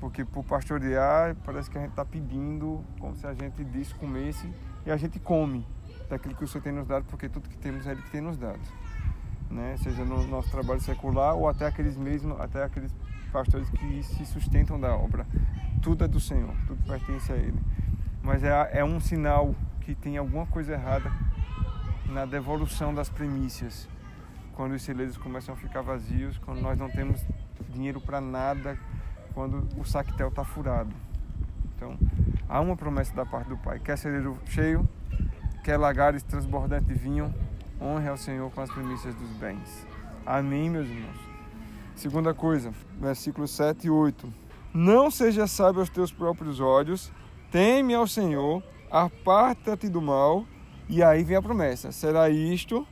porque 0.00 0.24
por 0.24 0.44
pastorear 0.44 1.34
parece 1.44 1.70
que 1.70 1.76
a 1.76 1.80
gente 1.80 1.90
está 1.90 2.04
pedindo 2.04 2.84
como 2.98 3.14
se 3.16 3.26
a 3.26 3.34
gente 3.34 3.64
disse 3.64 3.94
comesse 3.94 4.48
e 4.86 4.90
a 4.90 4.96
gente 4.96 5.18
come 5.18 5.66
daquilo 6.08 6.34
que 6.34 6.44
o 6.44 6.48
Senhor 6.48 6.62
tem 6.62 6.72
nos 6.72 6.86
dado, 6.86 7.04
porque 7.06 7.28
tudo 7.28 7.48
que 7.48 7.58
temos 7.58 7.86
é 7.86 7.92
Ele 7.92 8.02
que 8.02 8.10
tem 8.10 8.20
nos 8.20 8.38
dado. 8.38 8.60
Né? 9.50 9.76
Seja 9.78 10.04
no 10.04 10.26
nosso 10.26 10.50
trabalho 10.50 10.80
secular 10.80 11.34
ou 11.34 11.48
até 11.48 11.66
aqueles 11.66 11.96
mesmos, 11.96 12.38
até 12.40 12.62
aqueles 12.62 12.94
pastores 13.28 13.68
que 13.70 14.02
se 14.02 14.26
sustentam 14.26 14.78
da 14.78 14.94
obra. 14.94 15.26
Tudo 15.82 16.04
é 16.04 16.08
do 16.08 16.20
Senhor, 16.20 16.54
tudo 16.66 16.82
pertence 16.86 17.32
a 17.32 17.36
Ele. 17.36 17.58
Mas 18.22 18.42
é, 18.42 18.70
é 18.72 18.84
um 18.84 19.00
sinal 19.00 19.54
que 19.80 19.94
tem 19.94 20.16
alguma 20.16 20.46
coisa 20.46 20.72
errada 20.72 21.12
na 22.06 22.24
devolução 22.24 22.92
das 22.92 23.08
primícias. 23.08 23.88
Quando 24.54 24.72
os 24.72 24.82
celeiros 24.82 25.16
começam 25.16 25.54
a 25.54 25.56
ficar 25.56 25.82
vazios, 25.82 26.36
quando 26.38 26.60
nós 26.60 26.76
não 26.76 26.90
temos 26.90 27.24
dinheiro 27.70 28.00
para 28.00 28.20
nada, 28.20 28.78
quando 29.34 29.68
o 29.78 29.84
saquetel 29.84 30.28
está 30.28 30.44
furado. 30.44 30.92
Então, 31.76 31.96
há 32.48 32.60
uma 32.60 32.76
promessa 32.76 33.14
da 33.14 33.24
parte 33.24 33.48
do 33.48 33.56
Pai. 33.56 33.78
Quer 33.78 33.96
celeiro 33.96 34.36
cheio, 34.46 34.88
quer 35.62 35.76
lagares 35.76 36.22
transbordantes 36.22 36.88
de 36.88 36.94
vinho, 36.94 37.32
honre 37.80 38.08
ao 38.08 38.16
Senhor 38.16 38.50
com 38.50 38.60
as 38.60 38.70
primícias 38.70 39.14
dos 39.14 39.30
bens. 39.36 39.86
Amém, 40.26 40.68
meus 40.68 40.88
irmãos. 40.88 41.27
Segunda 41.98 42.32
coisa, 42.32 42.72
versículos 43.00 43.50
7 43.50 43.88
e 43.88 43.90
8. 43.90 44.32
Não 44.72 45.10
seja 45.10 45.48
sábio 45.48 45.80
aos 45.80 45.88
teus 45.88 46.12
próprios 46.12 46.60
olhos, 46.60 47.10
teme 47.50 47.92
ao 47.92 48.06
Senhor, 48.06 48.62
aparta-te 48.88 49.88
do 49.88 50.00
mal, 50.00 50.44
e 50.88 51.02
aí 51.02 51.24
vem 51.24 51.36
a 51.36 51.42
promessa: 51.42 51.90
será 51.90 52.30
isto 52.30 52.86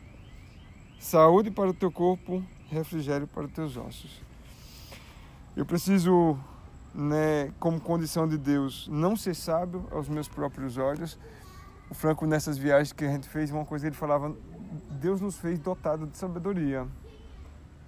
saúde 0.98 1.52
para 1.52 1.70
o 1.70 1.72
teu 1.72 1.92
corpo, 1.92 2.42
refrigério 2.68 3.28
para 3.28 3.44
os 3.44 3.52
teus 3.52 3.76
ossos. 3.76 4.20
Eu 5.56 5.64
preciso, 5.64 6.36
né, 6.92 7.52
como 7.60 7.80
condição 7.80 8.26
de 8.26 8.36
Deus, 8.36 8.88
não 8.90 9.14
ser 9.14 9.36
sábio 9.36 9.86
aos 9.92 10.08
meus 10.08 10.26
próprios 10.26 10.78
olhos. 10.78 11.16
O 11.88 11.94
Franco, 11.94 12.26
nessas 12.26 12.58
viagens 12.58 12.92
que 12.92 13.04
a 13.04 13.12
gente 13.12 13.28
fez, 13.28 13.52
uma 13.52 13.64
coisa 13.64 13.86
ele 13.86 13.94
falava: 13.94 14.34
Deus 15.00 15.20
nos 15.20 15.38
fez 15.38 15.60
dotado 15.60 16.08
de 16.08 16.18
sabedoria. 16.18 16.88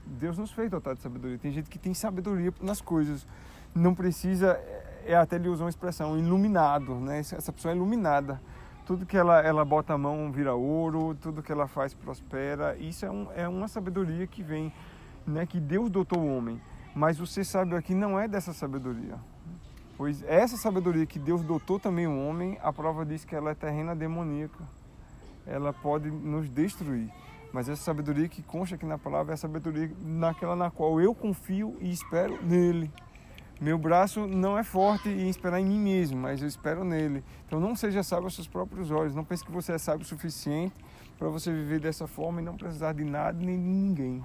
Deus 0.09 0.39
nos 0.39 0.51
fez 0.51 0.71
dotado 0.71 0.97
de 0.97 1.03
sabedoria. 1.03 1.39
Tem 1.39 1.53
gente 1.53 1.69
que 1.69 1.79
tem 1.79 1.93
sabedoria 1.93 2.53
nas 2.61 2.81
coisas. 2.81 3.27
Não 3.75 3.95
precisa, 3.95 4.59
é 5.05 5.15
até 5.15 5.37
ele 5.37 5.49
usou 5.49 5.65
uma 5.65 5.71
expressão, 5.71 6.19
iluminado, 6.19 6.95
né? 6.95 7.19
Essa 7.19 7.53
pessoa 7.53 7.73
é 7.73 7.77
iluminada. 7.77 8.41
Tudo 8.87 9.05
que 9.05 9.17
ela, 9.17 9.41
ela 9.41 9.65
bota 9.65 9.93
a 9.93 9.99
mão 9.99 10.33
vira 10.33 10.55
ouro, 10.55 11.15
tudo 11.21 11.43
que 11.43 11.53
ela 11.53 11.69
faz 11.69 11.93
prospera. 11.93 12.77
Isso 12.79 13.05
é, 13.05 13.11
um, 13.11 13.29
é 13.35 13.47
uma 13.47 13.69
sabedoria 13.69 14.27
que 14.27 14.43
vem, 14.43 14.73
né? 15.27 15.45
Que 15.45 15.61
Deus 15.61 15.91
dotou 15.91 16.21
o 16.21 16.37
homem. 16.37 16.61
Mas 16.95 17.19
você 17.19 17.45
sabe 17.45 17.77
aqui 17.77 17.95
não 17.95 18.19
é 18.19 18.27
dessa 18.27 18.53
sabedoria. 18.53 19.17
Pois 19.97 20.23
essa 20.23 20.57
sabedoria 20.57 21.05
que 21.05 21.19
Deus 21.19 21.43
dotou 21.43 21.79
também 21.79 22.07
o 22.07 22.29
homem, 22.29 22.59
a 22.63 22.73
prova 22.73 23.05
diz 23.05 23.25
que 23.25 23.35
ela 23.35 23.51
é 23.51 23.55
terrena 23.55 23.95
demoníaca. 23.95 24.65
Ela 25.47 25.73
pode 25.73 26.11
nos 26.11 26.49
destruir. 26.49 27.11
Mas 27.53 27.69
essa 27.69 27.83
sabedoria 27.83 28.29
que 28.29 28.43
consta 28.43 28.75
aqui 28.75 28.85
na 28.85 28.99
palavra 28.99 29.33
é 29.33 29.35
a 29.35 29.39
sabedoria 29.39 29.91
naquela 30.01 30.55
na 30.55 30.71
qual 30.71 31.01
eu 31.01 31.15
confio 31.15 31.77
e 31.81 31.91
espero 31.91 32.43
nele. 32.43 32.91
Meu 33.61 33.77
braço 33.77 34.27
não 34.27 34.57
é 34.57 34.63
forte 34.63 35.09
em 35.09 35.29
esperar 35.29 35.61
em 35.61 35.65
mim 35.65 35.81
mesmo, 35.81 36.17
mas 36.17 36.41
eu 36.41 36.47
espero 36.47 36.85
nele. 36.85 37.25
Então 37.47 37.59
não 37.59 37.75
seja 37.75 38.03
sábio 38.05 38.27
aos 38.27 38.35
seus 38.35 38.47
próprios 38.47 38.91
olhos. 38.91 39.15
Não 39.15 39.25
pense 39.25 39.45
que 39.45 39.51
você 39.51 39.73
é 39.73 39.79
sábio 39.79 40.03
o 40.03 40.09
suficiente 40.09 40.75
para 41.19 41.29
você 41.29 41.53
viver 41.53 41.81
dessa 41.81 42.07
forma 42.07 42.41
e 42.41 42.45
não 42.45 42.57
precisar 42.57 42.93
de 42.93 43.03
nada 43.03 43.37
nem 43.37 43.57
de 43.57 43.69
ninguém. 43.69 44.25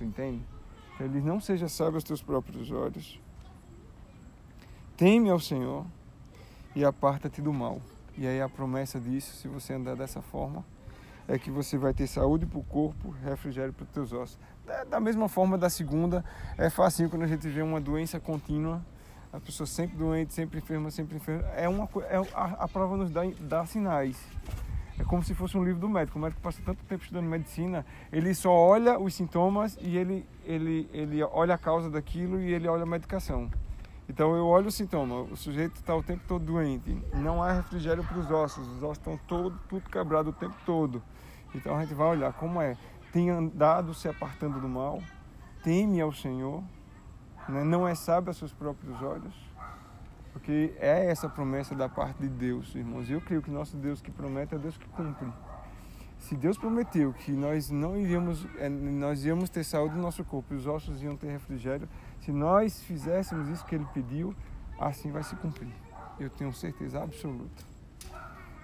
Entende? 0.00 0.42
Ele 0.98 1.20
não 1.20 1.40
seja 1.40 1.68
sábio 1.68 1.94
aos 1.94 2.04
teus 2.04 2.20
próprios 2.20 2.70
olhos. 2.70 3.20
Teme 4.96 5.30
ao 5.30 5.38
Senhor 5.38 5.86
e 6.74 6.84
aparta-te 6.84 7.40
do 7.40 7.52
mal. 7.52 7.80
E 8.16 8.26
aí 8.26 8.40
a 8.40 8.48
promessa 8.48 9.00
disso, 9.00 9.36
se 9.36 9.46
você 9.46 9.74
andar 9.74 9.94
dessa 9.94 10.20
forma, 10.20 10.64
é 11.32 11.38
que 11.38 11.50
você 11.50 11.78
vai 11.78 11.94
ter 11.94 12.06
saúde 12.06 12.44
para 12.44 12.58
o 12.58 12.62
corpo, 12.62 13.08
refrigério 13.24 13.72
para 13.72 13.84
os 13.84 13.88
teus 13.88 14.12
ossos. 14.12 14.38
Da 14.90 15.00
mesma 15.00 15.30
forma 15.30 15.56
da 15.56 15.70
segunda, 15.70 16.22
é 16.58 16.68
fácil 16.68 17.08
quando 17.08 17.22
a 17.22 17.26
gente 17.26 17.48
vê 17.48 17.62
uma 17.62 17.80
doença 17.80 18.20
contínua, 18.20 18.82
a 19.32 19.40
pessoa 19.40 19.66
sempre 19.66 19.96
doente, 19.96 20.34
sempre 20.34 20.58
enferma, 20.58 20.90
sempre 20.90 21.16
enferma. 21.16 21.48
É 21.56 21.66
uma, 21.66 21.88
é, 22.02 22.18
a, 22.34 22.44
a 22.64 22.68
prova 22.68 22.98
nos 22.98 23.10
dá, 23.10 23.22
dá 23.40 23.64
sinais. 23.64 24.22
É 24.98 25.04
como 25.04 25.22
se 25.22 25.34
fosse 25.34 25.56
um 25.56 25.64
livro 25.64 25.80
do 25.80 25.88
médico. 25.88 26.18
O 26.18 26.22
médico 26.22 26.42
passa 26.42 26.60
tanto 26.62 26.84
tempo 26.84 27.02
estudando 27.02 27.24
medicina, 27.24 27.86
ele 28.12 28.34
só 28.34 28.52
olha 28.52 28.98
os 28.98 29.14
sintomas 29.14 29.78
e 29.80 29.96
ele, 29.96 30.26
ele, 30.44 30.86
ele 30.92 31.22
olha 31.22 31.54
a 31.54 31.58
causa 31.58 31.88
daquilo 31.88 32.42
e 32.42 32.52
ele 32.52 32.68
olha 32.68 32.82
a 32.82 32.86
medicação. 32.86 33.50
Então 34.06 34.36
eu 34.36 34.46
olho 34.46 34.66
o 34.66 34.70
sintoma, 34.70 35.22
o 35.22 35.36
sujeito 35.36 35.76
está 35.76 35.96
o 35.96 36.02
tempo 36.02 36.24
todo 36.28 36.44
doente, 36.44 36.94
não 37.14 37.42
há 37.42 37.52
refrigério 37.54 38.04
para 38.04 38.18
os 38.18 38.30
ossos, 38.30 38.68
os 38.68 38.82
ossos 38.82 38.98
estão 38.98 39.18
todo, 39.26 39.58
tudo 39.66 39.88
quebrado 39.88 40.28
o 40.28 40.32
tempo 40.34 40.54
todo. 40.66 41.02
Então 41.54 41.76
a 41.76 41.82
gente 41.82 41.94
vai 41.94 42.08
olhar 42.08 42.32
como 42.32 42.60
é, 42.60 42.76
tem 43.12 43.30
andado 43.30 43.92
se 43.94 44.08
apartando 44.08 44.60
do 44.60 44.68
mal, 44.68 45.02
teme 45.62 46.00
ao 46.00 46.12
Senhor, 46.12 46.62
né? 47.48 47.62
não 47.62 47.86
é 47.86 47.94
sábio 47.94 48.30
aos 48.30 48.38
seus 48.38 48.52
próprios 48.52 49.00
olhos, 49.02 49.34
porque 50.32 50.74
é 50.78 51.06
essa 51.06 51.28
promessa 51.28 51.74
da 51.74 51.88
parte 51.88 52.20
de 52.20 52.28
Deus, 52.28 52.74
irmãos. 52.74 53.08
Eu 53.10 53.20
creio 53.20 53.42
que 53.42 53.50
nosso 53.50 53.76
Deus 53.76 54.00
que 54.00 54.10
promete 54.10 54.54
é 54.54 54.58
Deus 54.58 54.78
que 54.78 54.88
cumpre. 54.88 55.30
Se 56.18 56.36
Deus 56.36 56.56
prometeu 56.56 57.12
que 57.12 57.32
nós 57.32 57.68
não 57.70 57.96
iríamos, 57.96 58.46
é, 58.58 58.68
nós 58.68 59.24
íamos 59.24 59.50
ter 59.50 59.64
saúde 59.64 59.96
no 59.96 60.02
nosso 60.02 60.24
corpo 60.24 60.54
e 60.54 60.56
os 60.56 60.66
ossos 60.66 61.02
iam 61.02 61.16
ter 61.16 61.30
refrigério, 61.30 61.88
se 62.20 62.30
nós 62.30 62.80
fizéssemos 62.82 63.48
isso 63.48 63.64
que 63.66 63.74
Ele 63.74 63.86
pediu, 63.92 64.34
assim 64.78 65.10
vai 65.10 65.22
se 65.24 65.34
cumprir. 65.36 65.72
Eu 66.20 66.30
tenho 66.30 66.52
certeza 66.52 67.02
absoluta. 67.02 67.64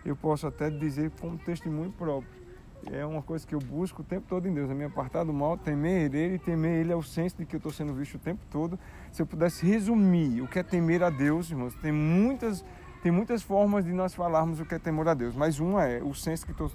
eu 0.05 0.15
posso 0.15 0.47
até 0.47 0.71
dizer 0.71 1.11
como 1.21 1.37
testemunho 1.37 1.91
próprio. 1.91 2.48
É 2.87 3.05
uma 3.05 3.23
coisa 3.23 3.47
que 3.47 3.55
eu 3.55 3.59
busco 3.59 4.03
o 4.03 4.05
tempo 4.05 4.27
todo 4.29 4.47
em 4.49 4.55
Deus, 4.55 4.71
é 4.71 4.75
me 4.75 4.85
apartar 4.85 5.25
do 5.25 5.33
mal, 5.33 5.59
temer 5.59 6.15
Ele, 6.15 6.37
e 6.37 6.39
temer 6.39 6.81
Ele 6.81 6.93
é 6.93 6.97
o 6.97 7.03
senso 7.03 7.37
de 7.37 7.45
que 7.45 7.57
eu 7.57 7.59
estou 7.59 7.73
sendo 7.73 7.93
visto 7.93 8.15
o 8.15 8.19
tempo 8.19 8.41
todo. 8.51 8.79
Se 9.13 9.21
eu 9.21 9.27
pudesse 9.27 9.67
resumir 9.67 10.41
o 10.41 10.49
que 10.49 10.59
é 10.59 10.63
temer 10.63 11.03
a 11.03 11.11
Deus, 11.11 11.51
irmãos, 11.51 11.75
tem 11.75 11.93
muitas, 11.93 12.65
tem 13.03 13.13
muitas 13.13 13.43
formas 13.43 13.85
de 13.85 13.93
nós 13.93 14.15
falarmos 14.15 14.61
o 14.61 14.65
que 14.65 14.75
é 14.75 14.79
temor 14.79 15.09
a 15.09 15.15
Deus, 15.15 15.35
mas 15.35 15.59
uma 15.59 15.85
é 15.85 16.03
o 16.03 16.15
senso, 16.15 16.47
que 16.47 16.55
tô, 16.55 16.71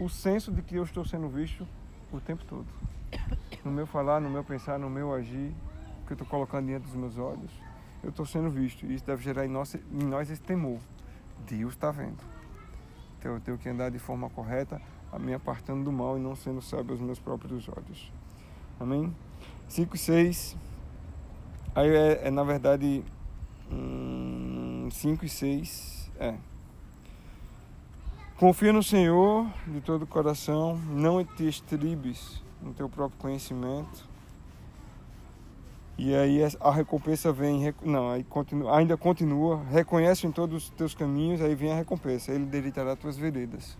o 0.00 0.08
senso 0.08 0.52
de 0.52 0.62
que 0.62 0.76
eu 0.76 0.84
estou 0.84 1.04
sendo 1.04 1.28
visto 1.28 1.66
o 2.12 2.20
tempo 2.20 2.44
todo. 2.44 2.66
No 3.64 3.72
meu 3.72 3.86
falar, 3.86 4.20
no 4.20 4.30
meu 4.30 4.44
pensar, 4.44 4.78
no 4.78 4.88
meu 4.88 5.12
agir, 5.12 5.52
que 6.06 6.12
eu 6.12 6.14
estou 6.14 6.26
colocando 6.26 6.66
diante 6.66 6.84
dos 6.84 6.94
meus 6.94 7.18
olhos, 7.18 7.50
eu 8.02 8.10
estou 8.10 8.24
sendo 8.24 8.48
visto. 8.48 8.86
E 8.86 8.94
isso 8.94 9.04
deve 9.04 9.22
gerar 9.22 9.44
em 9.44 9.48
nós, 9.48 9.74
em 9.74 10.04
nós 10.04 10.30
esse 10.30 10.40
temor. 10.40 10.78
Deus 11.46 11.74
está 11.74 11.90
vendo. 11.90 12.18
Então 13.18 13.34
eu 13.34 13.40
tenho 13.40 13.58
que 13.58 13.68
andar 13.68 13.90
de 13.90 13.98
forma 13.98 14.30
correta, 14.30 14.80
me 15.16 15.32
apartando 15.32 15.84
do 15.84 15.92
mal 15.92 16.18
e 16.18 16.20
não 16.20 16.34
sendo 16.34 16.60
sábio 16.60 16.92
aos 16.92 17.00
meus 17.00 17.18
próprios 17.18 17.68
olhos. 17.68 18.12
Amém? 18.80 19.14
5 19.68 19.94
e 19.94 19.98
6. 19.98 20.56
Aí 21.74 21.88
é, 21.88 22.26
é 22.26 22.30
na 22.30 22.42
verdade 22.42 23.04
5 23.68 23.72
hum, 23.72 24.88
e 25.22 25.28
6. 25.28 26.10
É. 26.18 26.34
Confia 28.36 28.72
no 28.72 28.82
Senhor 28.82 29.46
de 29.66 29.80
todo 29.80 30.02
o 30.02 30.06
coração, 30.06 30.76
não 30.90 31.24
te 31.24 31.48
estribes 31.48 32.42
no 32.62 32.72
teu 32.72 32.88
próprio 32.88 33.18
conhecimento. 33.20 34.08
E 35.96 36.14
aí 36.14 36.38
a 36.60 36.70
recompensa 36.70 37.32
vem, 37.32 37.74
não, 37.82 38.10
aí 38.10 38.22
continua, 38.22 38.78
ainda 38.78 38.96
continua, 38.96 39.60
reconhece 39.64 40.28
em 40.28 40.30
todos 40.30 40.64
os 40.64 40.70
teus 40.70 40.94
caminhos, 40.94 41.40
aí 41.40 41.56
vem 41.56 41.72
a 41.72 41.74
recompensa, 41.74 42.30
ele 42.30 42.46
delitará 42.46 42.94
tuas 42.94 43.16
veredas. 43.16 43.76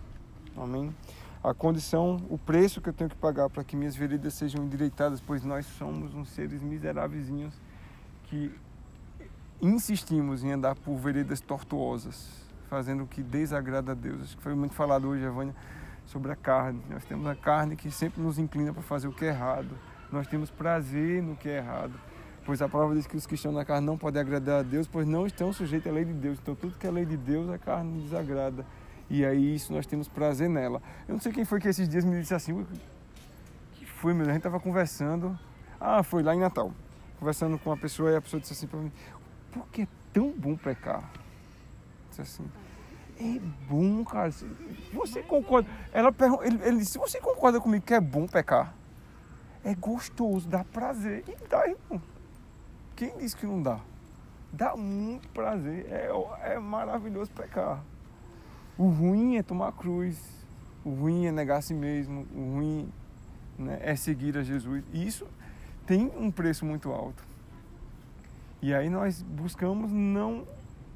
Amém? 0.62 0.95
A 1.43 1.55
condição, 1.55 2.21
o 2.29 2.37
preço 2.37 2.81
que 2.81 2.88
eu 2.88 2.93
tenho 2.93 3.09
que 3.09 3.17
pagar 3.17 3.49
para 3.49 3.62
que 3.62 3.77
minhas 3.77 3.95
veredas 3.95 4.35
sejam 4.35 4.65
endireitadas, 4.65 5.21
pois 5.21 5.45
nós 5.45 5.65
somos 5.67 6.12
uns 6.15 6.29
seres 6.31 6.61
miseráveis 6.61 7.29
que 8.25 8.53
insistimos 9.62 10.43
em 10.43 10.53
andar 10.53 10.75
por 10.75 10.97
veredas 10.97 11.41
tortuosas, 11.41 12.29
fazendo 12.69 13.05
o 13.05 13.07
que 13.07 13.23
desagrada 13.23 13.93
a 13.93 13.95
Deus. 13.95 14.23
Acho 14.23 14.37
que 14.37 14.43
foi 14.43 14.55
muito 14.55 14.75
falado 14.75 15.09
hoje, 15.09 15.25
Evânia, 15.25 15.55
sobre 16.07 16.33
a 16.33 16.37
carne. 16.37 16.83
Nós 16.91 17.05
temos 17.05 17.27
a 17.27 17.35
carne 17.35 17.77
que 17.77 17.91
sempre 17.91 18.21
nos 18.21 18.38
inclina 18.38 18.73
para 18.73 18.83
fazer 18.83 19.09
o 19.09 19.12
que 19.12 19.25
é 19.25 19.29
errado. 19.29 19.71
Nós 20.11 20.27
temos 20.27 20.50
prazer 20.50 21.23
no 21.23 21.37
que 21.37 21.49
é 21.49 21.59
errado. 21.59 21.93
Pois 22.45 22.62
a 22.62 22.69
palavra 22.69 22.97
diz 22.97 23.07
que 23.07 23.17
os 23.17 23.27
que 23.27 23.35
estão 23.35 23.53
na 23.53 23.65
carne 23.65 23.87
não 23.87 23.99
podem 23.99 24.23
agradar 24.23 24.61
a 24.61 24.62
Deus, 24.62 24.87
pois 24.87 25.07
não 25.07 25.27
estão 25.27 25.53
sujeitos 25.53 25.91
à 25.91 25.95
lei 25.95 26.05
de 26.05 26.15
Deus. 26.15 26.38
Então 26.41 26.55
tudo 26.55 26.79
que 26.79 26.87
é 26.87 26.91
lei 26.91 27.05
de 27.05 27.17
Deus, 27.17 27.49
a 27.50 27.59
carne 27.59 28.03
desagrada. 28.03 28.65
E 29.11 29.25
aí 29.25 29.55
isso 29.55 29.73
nós 29.73 29.87
temos 29.87 30.07
prazer 30.09 30.49
nela. 30.49 30.83
Eu 31.07 31.15
não 31.15 31.21
sei 31.21 31.33
quem 31.33 31.45
foi 31.45 31.61
que 31.61 31.69
esses 31.69 31.88
dias 31.88 32.05
me 32.05 32.21
disse 32.21 32.35
assim, 32.35 32.67
que 33.73 33.87
foi, 33.87 34.12
meu, 34.12 34.25
a 34.25 34.29
gente 34.29 34.38
estava 34.38 34.61
conversando. 34.61 35.38
Ah, 35.81 36.03
foi 36.03 36.23
lá 36.23 36.35
em 36.35 36.41
Natal. 36.41 36.73
Conversando 37.19 37.59
com 37.59 37.71
uma 37.71 37.77
pessoa 37.77 38.11
e 38.11 38.17
a 38.17 38.21
pessoa 38.21 38.41
disse 38.41 38.53
assim 38.53 38.67
para 38.67 38.79
mim, 38.79 38.93
por 39.50 39.67
que 39.69 39.83
é 39.83 39.88
tão 40.12 40.31
bom 40.31 40.57
pecar? 40.57 41.11
Disse 42.11 42.23
assim, 42.23 42.50
é 43.19 43.41
bom, 43.69 44.05
cara. 44.05 44.31
Você 44.93 45.23
concorda? 45.23 45.69
Ela 45.93 46.15
ele, 46.43 46.59
ele 46.62 46.79
disse, 46.79 46.99
você 46.99 47.21
concorda 47.21 47.61
comigo 47.61 47.85
que 47.85 47.95
é 47.95 48.00
bom 48.00 48.27
pecar? 48.27 48.75
É 49.65 49.75
gostoso, 49.75 50.49
dá 50.49 50.65
prazer. 50.65 51.25
E 51.27 51.49
dá, 51.49 51.67
irmão. 51.67 52.00
Quem 52.95 53.17
disse 53.17 53.37
que 53.37 53.47
não 53.47 53.62
dá? 53.62 53.81
Dá 54.53 54.77
muito 54.77 55.29
prazer. 55.31 55.87
É, 55.91 56.11
é 56.53 56.59
maravilhoso 56.59 57.31
pecar. 57.33 57.83
O 58.78 58.88
ruim 58.88 59.37
é 59.37 59.42
tomar 59.42 59.73
cruz. 59.73 60.16
O 60.85 60.90
ruim 60.90 61.26
é 61.26 61.32
negar 61.32 61.58
a 61.58 61.62
si 61.62 61.75
mesmo. 61.75 62.25
O 62.32 62.54
ruim 62.54 62.88
né, 63.58 63.78
é 63.82 63.97
seguir 63.97 64.38
a 64.38 64.42
Jesus. 64.42 64.85
Isso 64.94 65.26
tem 65.85 66.12
um 66.16 66.30
preço 66.30 66.64
muito 66.64 66.92
alto. 66.92 67.26
E 68.62 68.73
aí 68.73 68.88
nós 68.88 69.20
buscamos 69.23 69.90
não, 69.90 70.47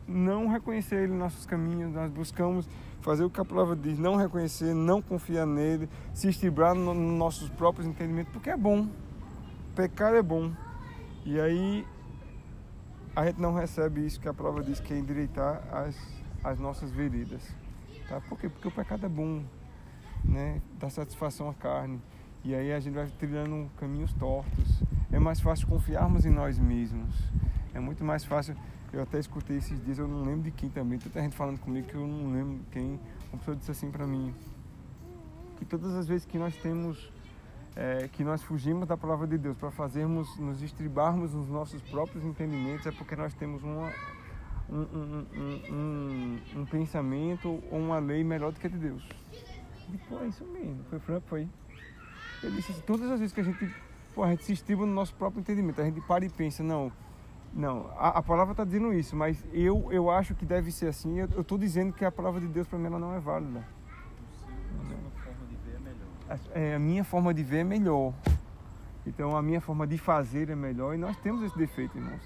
não 0.06 0.46
reconhecer 0.46 1.02
Ele 1.02 1.12
em 1.12 1.16
nossos 1.16 1.44
caminhos. 1.44 1.92
Nós 1.92 2.10
buscamos 2.12 2.68
fazer 3.00 3.24
o 3.24 3.30
que 3.30 3.40
a 3.40 3.44
palavra 3.44 3.74
diz, 3.74 3.98
não 3.98 4.14
reconhecer, 4.14 4.72
não 4.72 5.02
confiar 5.02 5.44
nele, 5.44 5.88
se 6.14 6.28
estribar 6.28 6.74
nos 6.74 6.96
no 6.96 7.16
nossos 7.16 7.48
próprios 7.48 7.86
entendimentos, 7.86 8.32
porque 8.32 8.48
é 8.48 8.56
bom. 8.56 8.86
Pecar 9.74 10.14
é 10.14 10.22
bom. 10.22 10.52
E 11.24 11.40
aí 11.40 11.84
a 13.14 13.26
gente 13.26 13.40
não 13.40 13.52
recebe 13.52 14.06
isso 14.06 14.20
que 14.20 14.28
a 14.28 14.34
prova 14.34 14.62
diz 14.62 14.78
que 14.78 14.94
é 14.94 14.98
endireitar 14.98 15.62
as, 15.72 15.96
as 16.44 16.58
nossas 16.58 16.90
veredas. 16.92 17.42
Tá? 18.08 18.20
Por 18.20 18.38
quê? 18.38 18.48
Porque 18.48 18.68
o 18.68 18.70
pecado 18.70 19.06
é 19.06 19.08
bom, 19.08 19.42
né? 20.24 20.60
dá 20.78 20.90
satisfação 20.90 21.48
à 21.48 21.54
carne. 21.54 22.00
E 22.44 22.54
aí 22.54 22.72
a 22.72 22.80
gente 22.80 22.94
vai 22.94 23.06
trilhando 23.06 23.70
caminhos 23.76 24.12
tortos. 24.14 24.82
É 25.12 25.18
mais 25.18 25.40
fácil 25.40 25.66
confiarmos 25.68 26.26
em 26.26 26.30
nós 26.30 26.58
mesmos. 26.58 27.14
É 27.72 27.80
muito 27.80 28.04
mais 28.04 28.24
fácil. 28.24 28.56
Eu 28.92 29.02
até 29.02 29.18
escutei 29.18 29.56
esses 29.56 29.82
dias, 29.84 29.98
eu 29.98 30.08
não 30.08 30.22
lembro 30.22 30.42
de 30.42 30.50
quem 30.50 30.68
também. 30.68 30.98
Tanta 30.98 31.22
gente 31.22 31.36
falando 31.36 31.58
comigo 31.58 31.86
que 31.86 31.94
eu 31.94 32.06
não 32.06 32.32
lembro 32.32 32.60
quem. 32.70 32.98
Uma 33.32 33.38
pessoa 33.38 33.56
disse 33.56 33.70
assim 33.70 33.90
para 33.90 34.06
mim: 34.06 34.34
que 35.58 35.64
todas 35.64 35.94
as 35.94 36.06
vezes 36.06 36.26
que 36.26 36.36
nós 36.36 36.54
temos 36.56 37.10
é, 37.76 38.08
que 38.12 38.22
nós 38.22 38.42
fugimos 38.42 38.86
da 38.86 38.96
palavra 38.96 39.26
de 39.26 39.38
Deus 39.38 39.56
para 39.56 39.70
fazermos, 39.70 40.36
nos 40.38 40.62
estribarmos 40.62 41.32
nos 41.32 41.48
nossos 41.48 41.80
próprios 41.82 42.24
entendimentos, 42.24 42.86
é 42.86 42.90
porque 42.90 43.16
nós 43.16 43.32
temos 43.34 43.62
uma, 43.62 43.90
um, 44.72 45.26
um, 45.34 45.74
um, 45.74 46.60
um, 46.60 46.66
pensamento 46.66 47.62
ou 47.70 47.78
uma 47.78 47.98
lei 47.98 48.24
melhor 48.24 48.52
do 48.52 48.58
que 48.58 48.66
a 48.66 48.70
de 48.70 48.78
Deus. 48.78 49.06
Pô, 50.08 50.18
é 50.18 50.28
isso 50.28 50.44
mesmo. 50.46 50.82
Foi 50.88 50.98
Franco, 50.98 51.26
foi. 51.28 51.48
Ele 52.42 52.56
disse 52.56 52.72
assim, 52.72 52.82
todas 52.82 53.10
as 53.10 53.20
vezes 53.20 53.34
que 53.34 53.40
a 53.40 53.44
gente, 53.44 53.74
pô, 54.14 54.24
a 54.24 54.30
gente 54.30 54.44
se 54.44 54.52
estriba 54.52 54.86
no 54.86 54.92
nosso 54.92 55.14
próprio 55.14 55.40
entendimento, 55.40 55.80
a 55.80 55.84
gente 55.84 56.00
para 56.00 56.24
e 56.24 56.28
pensa, 56.28 56.62
não, 56.62 56.90
não, 57.52 57.86
a, 57.96 58.18
a 58.18 58.22
palavra 58.22 58.52
está 58.52 58.64
dizendo 58.64 58.92
isso, 58.92 59.14
mas 59.14 59.44
eu, 59.52 59.86
eu 59.92 60.10
acho 60.10 60.34
que 60.34 60.44
deve 60.44 60.72
ser 60.72 60.88
assim, 60.88 61.20
eu 61.20 61.40
estou 61.40 61.56
dizendo 61.56 61.92
que 61.92 62.04
a 62.04 62.10
palavra 62.10 62.40
de 62.40 62.48
Deus 62.48 62.66
para 62.66 62.78
mim 62.78 62.86
ela 62.86 62.98
não 62.98 63.14
é 63.14 63.20
válida 63.20 63.64
é, 66.54 66.74
a 66.74 66.78
minha 66.78 67.04
forma 67.04 67.32
de 67.32 67.42
ver 67.42 67.58
é 67.58 67.64
melhor. 67.64 68.12
Então 69.06 69.36
a 69.36 69.42
minha 69.42 69.60
forma 69.60 69.86
de 69.86 69.98
fazer 69.98 70.48
é 70.48 70.54
melhor 70.54 70.94
e 70.94 70.98
nós 70.98 71.16
temos 71.18 71.42
esse 71.42 71.56
defeito, 71.56 71.96
irmãos. 71.98 72.22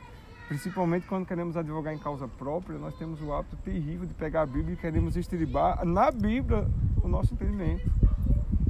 Principalmente 0.49 1.07
quando 1.07 1.27
queremos 1.27 1.57
advogar 1.57 1.93
em 1.93 1.99
causa 1.99 2.29
própria, 2.29 2.79
nós 2.79 2.97
temos 2.97 3.21
o 3.21 3.33
hábito 3.33 3.57
terrível 3.57 4.07
de 4.07 4.15
pegar 4.15 4.43
a 4.43 4.47
Bíblia 4.47 4.75
e 4.75 4.77
queremos 4.77 5.17
estribar 5.17 5.85
na 5.85 6.11
Bíblia 6.11 6.69
o 7.03 7.09
nosso 7.09 7.35
entendimento. 7.35 7.91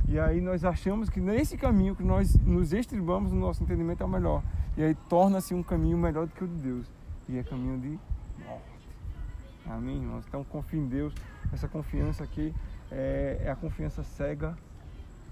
E 0.09 0.18
aí 0.18 0.40
nós 0.40 0.64
achamos 0.64 1.11
que 1.11 1.21
nesse 1.21 1.56
caminho 1.56 1.95
que 1.95 2.02
nós 2.02 2.35
nos 2.37 2.73
estribamos 2.73 3.33
no 3.33 3.40
nosso 3.40 3.62
entendimento 3.62 4.02
é 4.02 4.06
o 4.06 4.09
melhor. 4.09 4.42
E 4.76 4.83
aí 4.83 4.95
torna-se 5.09 5.52
um 5.52 5.62
caminho 5.62 5.99
melhor 5.99 6.26
do 6.26 6.33
que 6.33 6.45
o 6.45 6.49
de 6.49 6.54
Deus. 6.54 6.87
E 7.28 7.38
é 7.38 7.42
caminho 7.42 7.78
de 7.78 7.99
morte. 8.45 8.88
Amém, 9.66 9.97
irmãos? 9.97 10.25
Então 10.26 10.45
confie 10.45 10.78
em 10.78 10.87
Deus. 10.87 11.12
Essa 11.52 11.68
confiança 11.68 12.25
aqui 12.25 12.54
é, 12.90 13.42
é 13.45 13.50
a 13.50 13.56
confiança 13.56 14.02
cega 14.02 14.56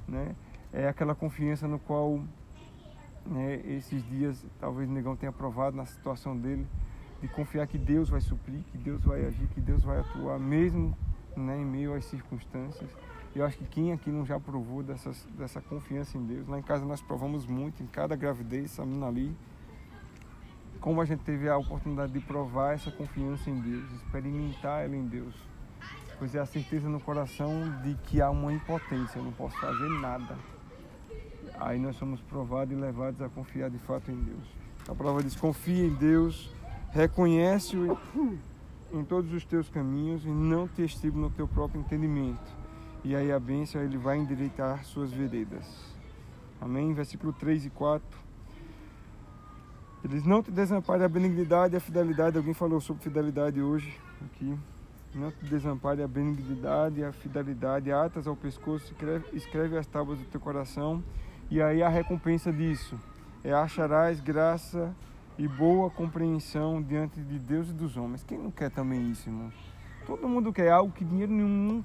né? 0.08 0.34
É 0.72 0.88
aquela 0.88 1.14
confiança 1.14 1.66
no 1.68 1.78
qual 1.78 2.20
né, 3.26 3.60
esses 3.64 4.02
dias 4.08 4.44
talvez 4.58 4.88
o 4.88 4.92
negão 4.92 5.16
tenha 5.16 5.32
provado 5.32 5.76
na 5.76 5.86
situação 5.86 6.36
dele, 6.36 6.66
de 7.20 7.28
confiar 7.28 7.66
que 7.66 7.78
Deus 7.78 8.08
vai 8.08 8.20
suprir, 8.20 8.60
que 8.70 8.78
Deus 8.78 9.02
vai 9.02 9.24
agir, 9.24 9.46
que 9.48 9.60
Deus 9.60 9.82
vai 9.82 10.00
atuar, 10.00 10.38
mesmo 10.38 10.96
né, 11.36 11.58
em 11.58 11.64
meio 11.64 11.94
às 11.94 12.04
circunstâncias. 12.04 12.90
Eu 13.34 13.44
acho 13.44 13.58
que 13.58 13.64
quem 13.64 13.92
aqui 13.92 14.10
não 14.10 14.24
já 14.24 14.38
provou 14.38 14.82
dessas, 14.82 15.26
dessa 15.36 15.60
confiança 15.60 16.16
em 16.16 16.24
Deus, 16.24 16.46
lá 16.46 16.58
em 16.58 16.62
casa 16.62 16.84
nós 16.84 17.02
provamos 17.02 17.46
muito, 17.46 17.82
em 17.82 17.86
cada 17.86 18.14
gravidez, 18.14 18.70
Samina 18.70 19.06
ali, 19.06 19.36
como 20.80 21.00
a 21.00 21.04
gente 21.04 21.24
teve 21.24 21.48
a 21.48 21.56
oportunidade 21.56 22.12
de 22.12 22.20
provar 22.20 22.74
essa 22.74 22.90
confiança 22.90 23.48
em 23.50 23.58
Deus, 23.58 23.90
experimentar 23.92 24.84
ela 24.84 24.94
em 24.94 25.06
Deus 25.06 25.34
pois 26.18 26.34
é 26.34 26.40
a 26.40 26.46
certeza 26.46 26.88
no 26.88 27.00
coração 27.00 27.50
de 27.82 27.94
que 28.04 28.20
há 28.20 28.30
uma 28.30 28.52
impotência, 28.52 29.18
eu 29.18 29.24
não 29.24 29.32
posso 29.32 29.58
fazer 29.58 29.88
nada. 30.00 30.36
Aí 31.58 31.78
nós 31.78 31.96
somos 31.96 32.20
provados 32.20 32.76
e 32.76 32.80
levados 32.80 33.20
a 33.22 33.28
confiar 33.28 33.70
de 33.70 33.78
fato 33.78 34.10
em 34.10 34.16
Deus. 34.16 34.44
A 34.88 34.94
prova 34.94 35.22
diz: 35.22 35.36
confia 35.36 35.84
em 35.84 35.94
Deus, 35.94 36.52
reconhece-o 36.90 37.98
em 38.92 39.04
todos 39.04 39.32
os 39.32 39.44
teus 39.44 39.68
caminhos 39.68 40.24
e 40.24 40.28
não 40.28 40.68
te 40.68 40.84
estribe 40.84 41.18
no 41.18 41.30
teu 41.30 41.48
próprio 41.48 41.80
entendimento. 41.80 42.64
E 43.02 43.14
aí 43.14 43.30
a 43.30 43.38
bênção 43.38 43.82
ele 43.82 43.98
vai 43.98 44.18
endireitar 44.18 44.84
suas 44.84 45.12
veredas. 45.12 45.64
Amém? 46.60 46.94
Versículo 46.94 47.32
3 47.32 47.66
e 47.66 47.70
4. 47.70 48.24
Eles 50.04 50.24
não 50.24 50.42
te 50.42 50.50
desamparem 50.50 51.04
a 51.04 51.08
benignidade 51.08 51.74
e 51.74 51.76
a 51.76 51.80
fidelidade. 51.80 52.36
Alguém 52.36 52.54
falou 52.54 52.80
sobre 52.80 53.02
fidelidade 53.02 53.60
hoje 53.60 53.98
aqui. 54.24 54.56
Não 55.14 55.30
te 55.30 55.44
desampare 55.44 56.02
a 56.02 56.08
benignidade 56.08 56.98
e 56.98 57.04
a 57.04 57.12
fidelidade, 57.12 57.92
atas 57.92 58.26
ao 58.26 58.34
pescoço, 58.34 58.92
escreve, 58.92 59.24
escreve 59.32 59.78
as 59.78 59.86
tábuas 59.86 60.18
do 60.18 60.24
teu 60.24 60.40
coração, 60.40 61.04
e 61.50 61.60
aí 61.60 61.82
a 61.82 61.88
recompensa 61.88 62.52
disso 62.52 62.98
é 63.44 63.52
acharás 63.52 64.20
graça 64.20 64.94
e 65.38 65.46
boa 65.46 65.90
compreensão 65.90 66.82
diante 66.82 67.20
de 67.20 67.38
Deus 67.38 67.68
e 67.68 67.72
dos 67.72 67.96
homens. 67.96 68.22
Quem 68.22 68.38
não 68.38 68.50
quer 68.50 68.70
também 68.70 69.10
isso, 69.10 69.28
irmão? 69.28 69.52
Todo 70.06 70.28
mundo 70.28 70.52
quer 70.52 70.70
algo 70.70 70.92
que 70.92 71.04
dinheiro 71.04 71.32
nenhum 71.32 71.82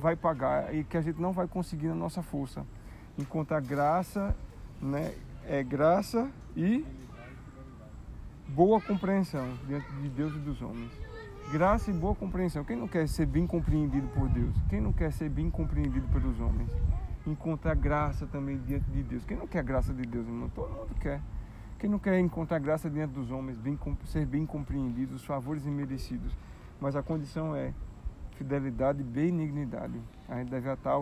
vai 0.00 0.14
pagar 0.16 0.74
e 0.74 0.84
que 0.84 0.96
a 0.96 1.00
gente 1.00 1.20
não 1.20 1.32
vai 1.32 1.46
conseguir 1.46 1.88
na 1.88 1.94
nossa 1.94 2.22
força. 2.22 2.64
Encontrar 3.18 3.60
graça, 3.60 4.34
né? 4.80 5.14
É 5.44 5.62
graça 5.62 6.28
e 6.56 6.84
boa 8.48 8.80
compreensão 8.80 9.46
diante 9.66 9.90
de 9.94 10.08
Deus 10.08 10.34
e 10.34 10.38
dos 10.38 10.62
homens. 10.62 10.90
Graça 11.50 11.90
e 11.90 11.94
boa 11.94 12.14
compreensão. 12.14 12.64
Quem 12.64 12.76
não 12.76 12.88
quer 12.88 13.08
ser 13.08 13.26
bem 13.26 13.46
compreendido 13.46 14.08
por 14.08 14.28
Deus? 14.28 14.54
Quem 14.68 14.80
não 14.80 14.92
quer 14.92 15.12
ser 15.12 15.28
bem 15.28 15.48
compreendido 15.50 16.06
pelos 16.08 16.40
homens? 16.40 16.70
Encontrar 17.26 17.74
graça 17.74 18.26
também 18.26 18.56
diante 18.58 18.88
de 18.90 19.02
Deus. 19.02 19.24
Quem 19.24 19.36
não 19.36 19.46
quer 19.46 19.64
graça 19.64 19.92
de 19.92 20.06
Deus, 20.06 20.26
irmão? 20.26 20.48
Todo 20.48 20.70
mundo 20.70 20.94
quer. 21.00 21.20
Quem 21.78 21.90
não 21.90 21.98
quer 21.98 22.18
encontrar 22.20 22.58
graça 22.58 22.88
diante 22.88 23.12
dos 23.12 23.30
homens, 23.30 23.58
bem, 23.58 23.78
ser 24.04 24.24
bem 24.24 24.46
compreendido, 24.46 25.14
os 25.14 25.24
favores 25.24 25.66
imerecidos. 25.66 26.32
Mas 26.80 26.94
a 26.94 27.02
condição 27.02 27.54
é 27.54 27.74
fidelidade 28.36 29.00
e 29.00 29.04
benignidade. 29.04 30.00
A 30.28 30.36
gente 30.36 30.50
deve 30.50 30.70
atar 30.70 30.94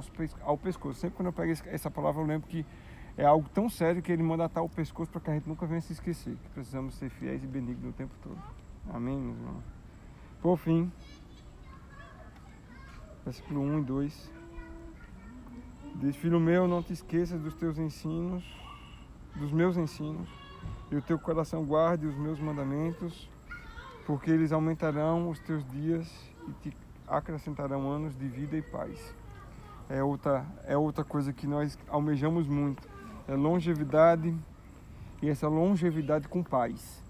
ao 0.42 0.56
pescoço. 0.56 0.98
Sempre 0.98 1.16
quando 1.16 1.26
eu 1.26 1.32
pego 1.32 1.52
essa 1.66 1.90
palavra, 1.90 2.22
eu 2.22 2.26
lembro 2.26 2.48
que 2.48 2.64
é 3.16 3.24
algo 3.24 3.48
tão 3.50 3.68
sério 3.68 4.02
que 4.02 4.10
ele 4.10 4.22
manda 4.22 4.44
atar 4.44 4.64
o 4.64 4.68
pescoço 4.68 5.10
para 5.10 5.20
que 5.20 5.30
a 5.30 5.34
gente 5.34 5.48
nunca 5.48 5.66
venha 5.66 5.80
se 5.80 5.92
esquecer. 5.92 6.36
Que 6.42 6.48
precisamos 6.50 6.94
ser 6.94 7.10
fiéis 7.10 7.44
e 7.44 7.46
benignos 7.46 7.90
o 7.90 7.92
tempo 7.92 8.14
todo. 8.22 8.38
Amém, 8.92 9.20
meus 9.20 9.36
irmãos? 9.36 9.64
Por 10.40 10.56
fim, 10.56 10.90
versículo 13.24 13.60
1 13.60 13.78
e 13.78 13.82
2. 13.84 14.33
Diz, 15.96 16.16
filho 16.16 16.40
meu, 16.40 16.66
não 16.66 16.82
te 16.82 16.92
esqueças 16.92 17.40
dos 17.40 17.54
teus 17.54 17.78
ensinos, 17.78 18.44
dos 19.36 19.52
meus 19.52 19.76
ensinos, 19.76 20.28
e 20.90 20.96
o 20.96 21.02
teu 21.02 21.18
coração 21.18 21.64
guarde 21.64 22.04
os 22.04 22.16
meus 22.16 22.40
mandamentos, 22.40 23.30
porque 24.04 24.30
eles 24.30 24.50
aumentarão 24.50 25.30
os 25.30 25.38
teus 25.38 25.64
dias 25.70 26.12
e 26.48 26.52
te 26.62 26.76
acrescentarão 27.06 27.88
anos 27.88 28.16
de 28.18 28.26
vida 28.26 28.56
e 28.56 28.62
paz. 28.62 29.14
É 29.88 30.02
outra, 30.02 30.44
é 30.66 30.76
outra 30.76 31.04
coisa 31.04 31.32
que 31.32 31.46
nós 31.46 31.78
almejamos 31.88 32.48
muito. 32.48 32.82
É 33.28 33.34
longevidade 33.34 34.34
e 35.22 35.28
essa 35.28 35.46
longevidade 35.46 36.26
com 36.26 36.42
paz. 36.42 37.02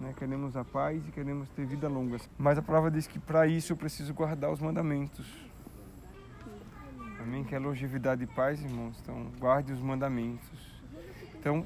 Né? 0.00 0.12
Queremos 0.16 0.56
a 0.56 0.64
paz 0.64 1.06
e 1.06 1.12
queremos 1.12 1.48
ter 1.50 1.64
vida 1.66 1.88
longa. 1.88 2.18
Mas 2.36 2.58
a 2.58 2.62
palavra 2.62 2.90
diz 2.90 3.06
que 3.06 3.18
para 3.18 3.46
isso 3.46 3.72
eu 3.72 3.76
preciso 3.76 4.12
guardar 4.12 4.50
os 4.50 4.60
mandamentos. 4.60 5.47
Amém? 7.28 7.44
Que 7.44 7.54
é 7.54 7.58
longevidade 7.58 8.24
e 8.24 8.26
paz, 8.26 8.58
irmãos. 8.62 8.98
Então, 9.02 9.30
guarde 9.38 9.70
os 9.70 9.80
mandamentos. 9.80 10.48
Então, 11.38 11.62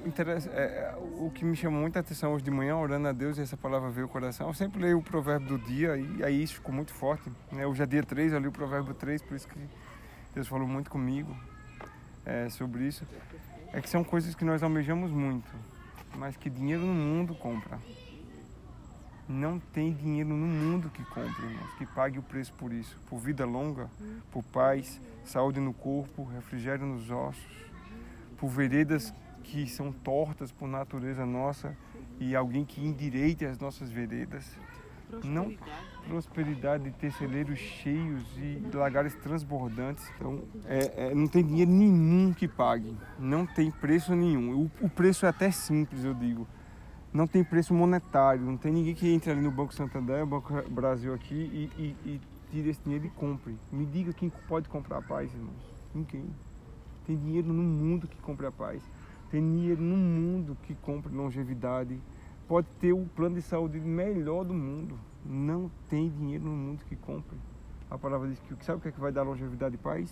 é, 0.52 0.60
é, 0.60 0.94
o 1.20 1.30
que 1.30 1.44
me 1.44 1.54
chamou 1.54 1.80
muita 1.80 2.00
atenção 2.00 2.34
hoje 2.34 2.42
de 2.42 2.50
manhã, 2.50 2.74
orando 2.76 3.06
a 3.06 3.12
Deus, 3.12 3.38
e 3.38 3.42
essa 3.42 3.56
palavra 3.56 3.88
veio 3.88 4.06
ao 4.06 4.12
coração, 4.12 4.48
eu 4.48 4.54
sempre 4.54 4.82
leio 4.82 4.98
o 4.98 5.02
provérbio 5.02 5.56
do 5.56 5.58
dia, 5.64 5.96
e 5.96 6.24
aí 6.24 6.42
isso 6.42 6.54
ficou 6.54 6.74
muito 6.74 6.92
forte. 6.92 7.30
Né? 7.52 7.64
Hoje 7.64 7.80
é 7.80 7.86
dia 7.86 8.02
3, 8.02 8.32
eu 8.32 8.40
li 8.40 8.48
o 8.48 8.52
provérbio 8.52 8.92
3, 8.92 9.22
por 9.22 9.36
isso 9.36 9.46
que 9.46 9.58
Deus 10.34 10.48
falou 10.48 10.66
muito 10.66 10.90
comigo 10.90 11.34
é, 12.26 12.48
sobre 12.48 12.82
isso. 12.88 13.06
É 13.72 13.80
que 13.80 13.88
são 13.88 14.02
coisas 14.02 14.34
que 14.34 14.44
nós 14.44 14.64
almejamos 14.64 15.12
muito, 15.12 15.48
mas 16.16 16.36
que 16.36 16.50
dinheiro 16.50 16.82
no 16.82 16.92
mundo 16.92 17.36
compra. 17.36 17.78
Não 19.32 19.58
tem 19.58 19.94
dinheiro 19.94 20.28
no 20.28 20.46
mundo 20.46 20.90
que 20.90 21.02
compre, 21.06 21.46
irmãos, 21.46 21.74
que 21.78 21.86
pague 21.86 22.18
o 22.18 22.22
preço 22.22 22.52
por 22.52 22.70
isso. 22.70 22.98
Por 23.08 23.18
vida 23.18 23.46
longa, 23.46 23.88
por 24.30 24.42
paz, 24.42 25.00
saúde 25.24 25.58
no 25.58 25.72
corpo, 25.72 26.24
refrigério 26.24 26.84
nos 26.84 27.10
ossos, 27.10 27.42
por 28.36 28.48
veredas 28.50 29.14
que 29.42 29.66
são 29.66 29.90
tortas 29.90 30.52
por 30.52 30.68
natureza 30.68 31.24
nossa 31.24 31.76
e 32.20 32.36
alguém 32.36 32.64
que 32.64 32.84
endireite 32.84 33.44
as 33.44 33.58
nossas 33.58 33.90
veredas. 33.90 34.44
Não 35.24 35.54
prosperidade 36.06 36.84
de 36.84 36.90
ter 36.90 37.12
celeiros 37.12 37.58
cheios 37.58 38.24
e 38.36 38.62
lagares 38.74 39.14
transbordantes. 39.14 40.10
Então, 40.16 40.42
é, 40.66 41.08
é, 41.08 41.14
não 41.14 41.26
tem 41.26 41.44
dinheiro 41.44 41.70
nenhum 41.70 42.32
que 42.32 42.48
pague. 42.48 42.96
Não 43.18 43.46
tem 43.46 43.70
preço 43.70 44.14
nenhum. 44.14 44.62
O, 44.62 44.70
o, 44.86 44.88
preço 44.88 45.26
é 45.26 45.28
até 45.28 45.50
simples, 45.50 46.04
eu 46.04 46.14
digo. 46.14 46.46
Não 47.12 47.26
tem 47.26 47.44
preço 47.44 47.74
monetário. 47.74 48.42
Não 48.42 48.56
tem 48.56 48.72
ninguém 48.72 48.94
que 48.94 49.12
entre 49.12 49.30
ali 49.30 49.40
no 49.40 49.50
Banco 49.50 49.74
Santander, 49.74 50.24
Banco 50.24 50.52
Brasil 50.70 51.12
aqui 51.12 51.34
e, 51.34 51.70
e, 51.78 52.08
e 52.08 52.20
tire 52.50 52.70
esse 52.70 52.80
dinheiro 52.82 53.06
e 53.06 53.10
compre. 53.10 53.56
Me 53.70 53.84
diga 53.84 54.12
quem 54.12 54.30
pode 54.48 54.68
comprar 54.68 54.98
a 54.98 55.02
paz, 55.02 55.32
irmãos. 55.32 55.72
Ninguém. 55.94 56.24
Tem 57.06 57.16
dinheiro 57.16 57.52
no 57.52 57.62
mundo 57.62 58.08
que 58.08 58.16
compre 58.22 58.46
a 58.46 58.52
paz. 58.52 58.82
Tem 59.30 59.42
dinheiro 59.42 59.82
no 59.82 59.96
mundo 59.96 60.56
que 60.62 60.74
compre 60.74 61.14
longevidade. 61.14 62.00
Pode 62.48 62.66
ter 62.80 62.92
o 62.92 63.04
plano 63.14 63.34
de 63.34 63.42
saúde 63.42 63.78
melhor 63.78 64.44
do 64.44 64.54
mundo. 64.54 64.98
Não 65.24 65.70
tem 65.88 66.08
dinheiro 66.08 66.44
no 66.44 66.52
mundo 66.52 66.82
que 66.88 66.96
compre. 66.96 67.36
A 67.90 67.98
palavra 67.98 68.28
diz 68.28 68.38
que 68.40 68.64
sabe 68.64 68.78
o 68.78 68.80
que, 68.80 68.88
é 68.88 68.92
que 68.92 69.00
vai 69.00 69.12
dar 69.12 69.22
longevidade 69.22 69.74
e 69.74 69.78
paz? 69.78 70.10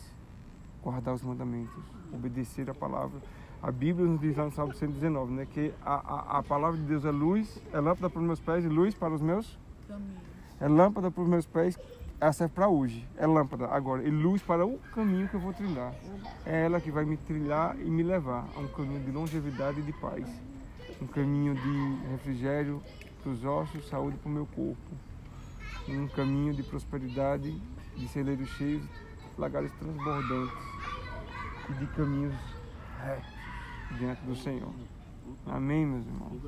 Guardar 0.82 1.14
os 1.14 1.22
mandamentos, 1.22 1.82
obedecer 2.12 2.68
a 2.68 2.74
palavra. 2.74 3.20
A 3.62 3.70
Bíblia 3.70 4.06
nos 4.06 4.20
diz 4.20 4.36
lá 4.36 4.44
no 4.44 4.52
Salmo 4.52 4.72
119, 4.72 5.32
né? 5.32 5.46
Que 5.46 5.72
a, 5.82 5.94
a, 5.94 6.38
a 6.38 6.42
palavra 6.42 6.78
de 6.78 6.84
Deus 6.84 7.04
é 7.04 7.10
luz, 7.10 7.60
é 7.72 7.78
lâmpada 7.78 8.08
para 8.08 8.20
os 8.20 8.26
meus 8.26 8.40
pés 8.40 8.64
e 8.64 8.68
luz 8.68 8.94
para 8.94 9.12
os 9.12 9.20
meus 9.20 9.58
caminhos. 9.86 10.22
É 10.58 10.68
lâmpada 10.68 11.10
para 11.10 11.22
os 11.22 11.28
meus 11.28 11.46
pés 11.46 11.78
ela 12.20 12.32
serve 12.34 12.54
para 12.54 12.68
hoje, 12.68 13.08
é 13.16 13.26
lâmpada 13.26 13.66
agora, 13.68 14.02
e 14.02 14.10
luz 14.10 14.42
para 14.42 14.66
o 14.66 14.78
caminho 14.94 15.26
que 15.26 15.34
eu 15.34 15.40
vou 15.40 15.54
trilhar. 15.54 15.94
É 16.44 16.66
ela 16.66 16.78
que 16.78 16.90
vai 16.90 17.04
me 17.04 17.16
trilhar 17.16 17.74
e 17.80 17.90
me 17.90 18.02
levar 18.02 18.46
a 18.54 18.60
um 18.60 18.68
caminho 18.68 19.00
de 19.00 19.10
longevidade 19.10 19.80
e 19.80 19.82
de 19.82 19.92
paz, 19.94 20.28
um 21.00 21.06
caminho 21.06 21.54
de 21.54 22.10
refrigério 22.10 22.82
para 23.22 23.32
os 23.32 23.42
ossos, 23.42 23.88
saúde 23.88 24.18
para 24.18 24.28
o 24.28 24.32
meu 24.32 24.46
corpo, 24.46 24.76
um 25.88 26.06
caminho 26.08 26.52
de 26.52 26.62
prosperidade, 26.62 27.58
de 27.96 28.08
celeiros 28.08 28.50
cheios, 28.50 28.84
lagares 29.38 29.72
transbordantes 29.72 30.54
e 31.70 31.72
de 31.72 31.86
caminhos 31.86 32.34
retos 33.02 33.29
diante 33.98 34.22
do 34.22 34.34
Senhor. 34.34 34.72
Amém, 35.46 35.86
meus 35.86 36.06
irmãos. 36.06 36.40